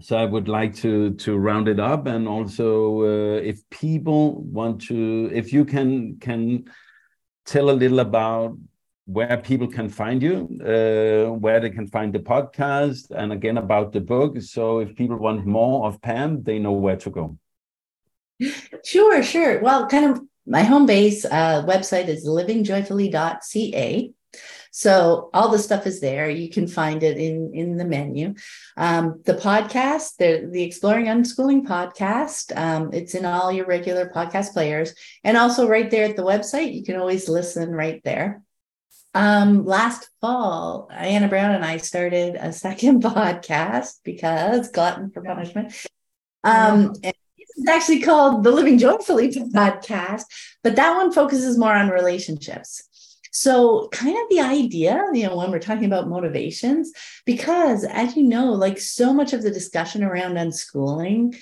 [0.00, 4.80] so i would like to to round it up and also uh, if people want
[4.80, 6.64] to if you can can
[7.44, 8.56] tell a little about
[9.06, 13.92] where people can find you, uh, where they can find the podcast, and again about
[13.92, 14.40] the book.
[14.40, 17.38] So if people want more of Pam, they know where to go.
[18.84, 19.60] Sure, sure.
[19.60, 24.12] Well, kind of my home base uh, website is livingjoyfully.ca.
[24.70, 26.28] So all the stuff is there.
[26.28, 28.34] You can find it in in the menu.
[28.76, 34.52] Um, the podcast, the the Exploring Unschooling podcast, um, it's in all your regular podcast
[34.52, 34.92] players,
[35.22, 36.74] and also right there at the website.
[36.74, 38.42] You can always listen right there.
[39.14, 45.72] Um, last fall, Anna Brown and I started a second podcast because glutton for punishment.
[46.42, 46.94] Um,
[47.56, 50.24] it's actually called the Living Joyfully podcast,
[50.62, 52.82] but that one focuses more on relationships.
[53.32, 56.92] So, kind of the idea, you know, when we're talking about motivations,
[57.26, 61.36] because as you know, like so much of the discussion around unschooling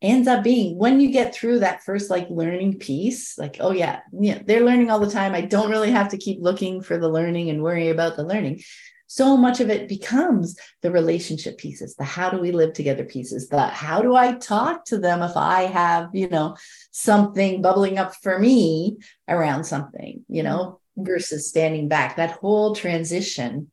[0.00, 3.98] ends up being when you get through that first like learning piece like oh yeah
[4.12, 7.08] yeah they're learning all the time i don't really have to keep looking for the
[7.08, 8.62] learning and worry about the learning
[9.08, 13.48] so much of it becomes the relationship pieces the how do we live together pieces
[13.48, 16.56] the how do i talk to them if i have you know
[16.92, 18.96] something bubbling up for me
[19.26, 23.70] around something you know versus standing back that whole transition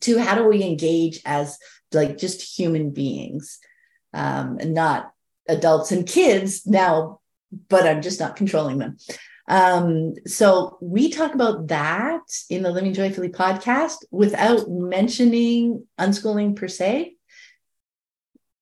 [0.00, 1.58] to how do we engage as
[1.92, 3.58] like just human beings
[4.12, 5.12] um, and not
[5.48, 7.20] adults and kids now,
[7.68, 8.96] but I'm just not controlling them.
[9.48, 16.68] Um, so we talk about that in the Living Joyfully podcast without mentioning unschooling per
[16.68, 17.14] se.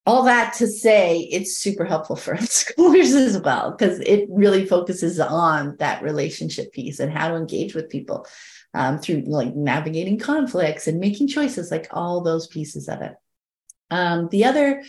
[0.06, 5.20] All that to say, it's super helpful for unschoolers as well, because it really focuses
[5.20, 8.26] on that relationship piece and how to engage with people
[8.72, 13.14] um, through like navigating conflicts and making choices, like all those pieces of it.
[13.90, 14.82] Um, the other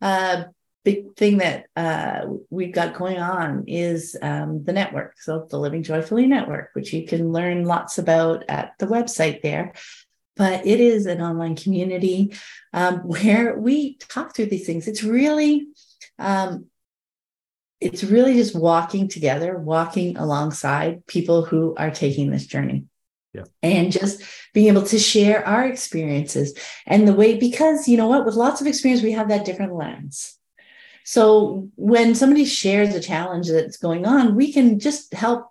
[0.00, 0.44] uh,
[0.84, 5.14] big thing that uh, we've got going on is um, the network.
[5.18, 9.72] So, the Living Joyfully Network, which you can learn lots about at the website there.
[10.36, 12.34] But it is an online community
[12.72, 14.86] um, where we talk through these things.
[14.86, 15.68] It's really,
[16.18, 16.66] um,
[17.80, 22.84] it's really just walking together, walking alongside people who are taking this journey.
[23.32, 23.44] Yeah.
[23.64, 24.22] And just
[24.52, 26.56] being able to share our experiences
[26.86, 29.74] and the way, because you know what, with lots of experience, we have that different
[29.74, 30.38] lens
[31.04, 35.48] so when somebody shares a challenge that's going on, we can just help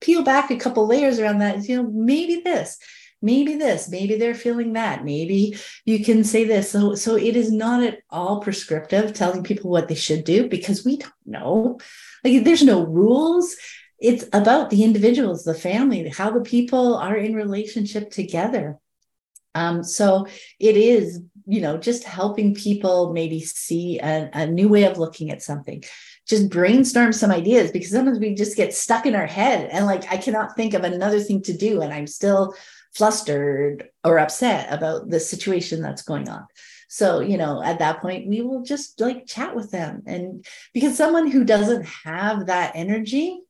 [0.00, 1.66] peel back a couple layers around that.
[1.68, 2.76] You know, maybe this,
[3.22, 5.04] maybe this, maybe they're feeling that.
[5.04, 6.72] Maybe you can say this.
[6.72, 10.84] So, so it is not at all prescriptive telling people what they should do because
[10.84, 11.78] we don't know.
[12.24, 13.54] Like there's no rules.
[14.00, 18.78] It's about the individuals, the family, how the people are in relationship together.
[19.54, 20.26] Um, so
[20.58, 25.30] it is you know just helping people maybe see a, a new way of looking
[25.30, 25.82] at something.
[26.26, 30.10] Just brainstorm some ideas because sometimes we just get stuck in our head and like
[30.10, 32.54] i cannot think of another thing to do and i'm still
[32.94, 36.46] flustered or upset about the situation that's going on.
[36.88, 40.02] So you know at that point we will just like chat with them.
[40.06, 43.40] And because someone who doesn't have that energy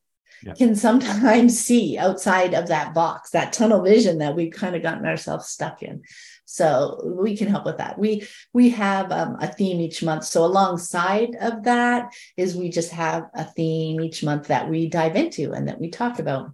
[0.43, 0.53] yeah.
[0.53, 5.05] can sometimes see outside of that box that tunnel vision that we've kind of gotten
[5.05, 6.01] ourselves stuck in
[6.45, 7.97] so we can help with that.
[7.97, 10.25] We we have um, a theme each month.
[10.25, 15.15] So alongside of that is we just have a theme each month that we dive
[15.15, 16.51] into and that we talk about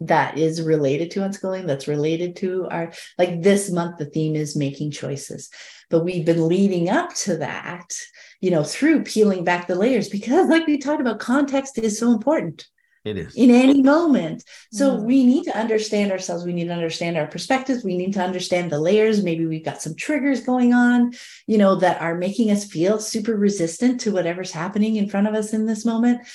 [0.00, 4.54] that is related to unschooling that's related to our like this month the theme is
[4.54, 5.50] making choices
[5.90, 7.92] but we've been leading up to that
[8.40, 12.12] you know through peeling back the layers because like we talked about context is so
[12.12, 12.68] important
[13.08, 13.34] it is.
[13.34, 14.44] In any moment.
[14.72, 15.02] So mm.
[15.02, 16.44] we need to understand ourselves.
[16.44, 17.84] We need to understand our perspectives.
[17.84, 19.22] We need to understand the layers.
[19.22, 21.12] Maybe we've got some triggers going on,
[21.46, 25.34] you know, that are making us feel super resistant to whatever's happening in front of
[25.34, 26.26] us in this moment.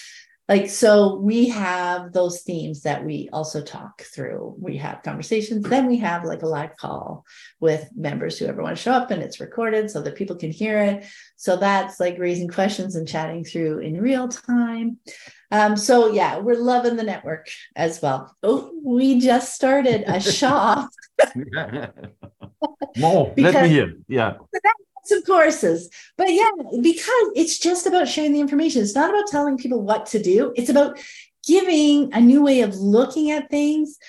[0.49, 4.55] Like, so we have those themes that we also talk through.
[4.59, 7.25] We have conversations, then we have like a live call
[7.61, 10.51] with members who ever want to show up and it's recorded so that people can
[10.51, 11.05] hear it.
[11.37, 14.97] So that's like raising questions and chatting through in real time.
[15.53, 18.35] Um, so yeah, we're loving the network as well.
[18.41, 20.89] Oh, we just started a shop.
[22.97, 23.93] More, let me hear.
[24.07, 24.37] Yeah.
[25.05, 26.49] Some courses, but yeah,
[26.81, 28.81] because it's just about sharing the information.
[28.81, 30.53] It's not about telling people what to do.
[30.55, 30.97] It's about
[31.45, 33.99] giving a new way of looking at things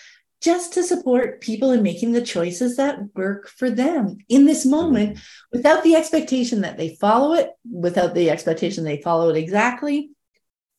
[0.40, 5.18] just to support people in making the choices that work for them in this moment
[5.52, 10.10] without the expectation that they follow it, without the expectation they follow it exactly.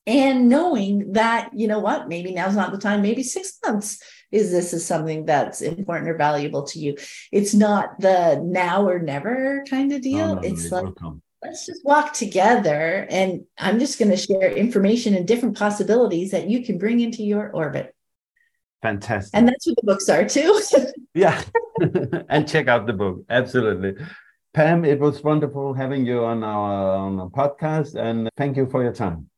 [0.07, 3.99] And knowing that, you know what, maybe now's not the time, maybe six months
[4.32, 6.95] is this is something that's important or valuable to you.
[7.32, 10.27] It's not the now or never kind of deal.
[10.27, 11.22] No, no, it's like, will come.
[11.44, 16.49] let's just walk together and I'm just going to share information and different possibilities that
[16.49, 17.95] you can bring into your orbit.
[18.84, 19.32] Fantastic.
[19.34, 20.61] And that's what the books are too.
[21.15, 21.41] Yeah.
[22.30, 23.23] and check out the book.
[23.30, 23.95] Absolutely.
[24.53, 28.84] Pam, it was wonderful having you on our, on our podcast and thank you for
[28.84, 29.30] your time.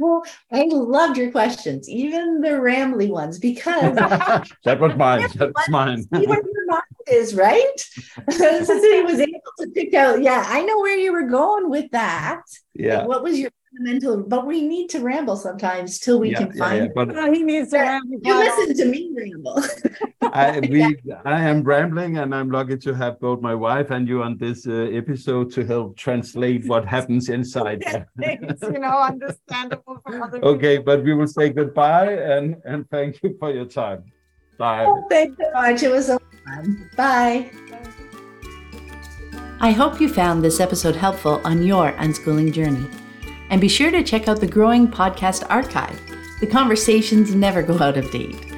[0.00, 3.94] Well, I loved your questions, even the rambly ones, because
[4.64, 5.28] that was mine.
[5.34, 6.02] That's mine.
[6.02, 7.80] see where your mind is, right?
[8.30, 11.90] Since he was able to pick out, yeah, I know where you were going with
[11.92, 12.42] that.
[12.74, 13.04] yeah.
[13.04, 14.22] What was your fundamental?
[14.22, 16.84] But we need to ramble sometimes till we Yeah, can yeah, find.
[16.84, 19.62] yeah, but Oh, he needs to have You listen to me ramble.
[20.32, 24.22] I, we, I am rambling and I'm lucky to have both my wife and you
[24.22, 27.82] on this uh, episode to help translate what happens inside.
[28.18, 33.22] It's, you know, understandable for other okay, but we will say goodbye and, and thank
[33.22, 34.04] you for your time.
[34.58, 34.86] Bye.
[35.10, 35.82] Thanks so much.
[35.82, 36.90] It was so fun.
[36.96, 37.50] Bye.
[39.60, 42.86] I hope you found this episode helpful on your unschooling journey.
[43.50, 46.00] And be sure to check out the growing podcast archive.
[46.40, 48.52] The conversations never go out of date.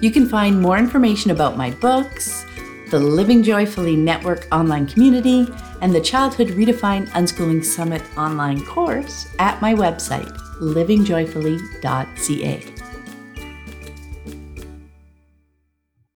[0.00, 2.44] You can find more information about my books,
[2.90, 5.46] the Living Joyfully Network online community,
[5.80, 12.79] and the Childhood Redefined Unschooling Summit online course at my website, livingjoyfully.ca.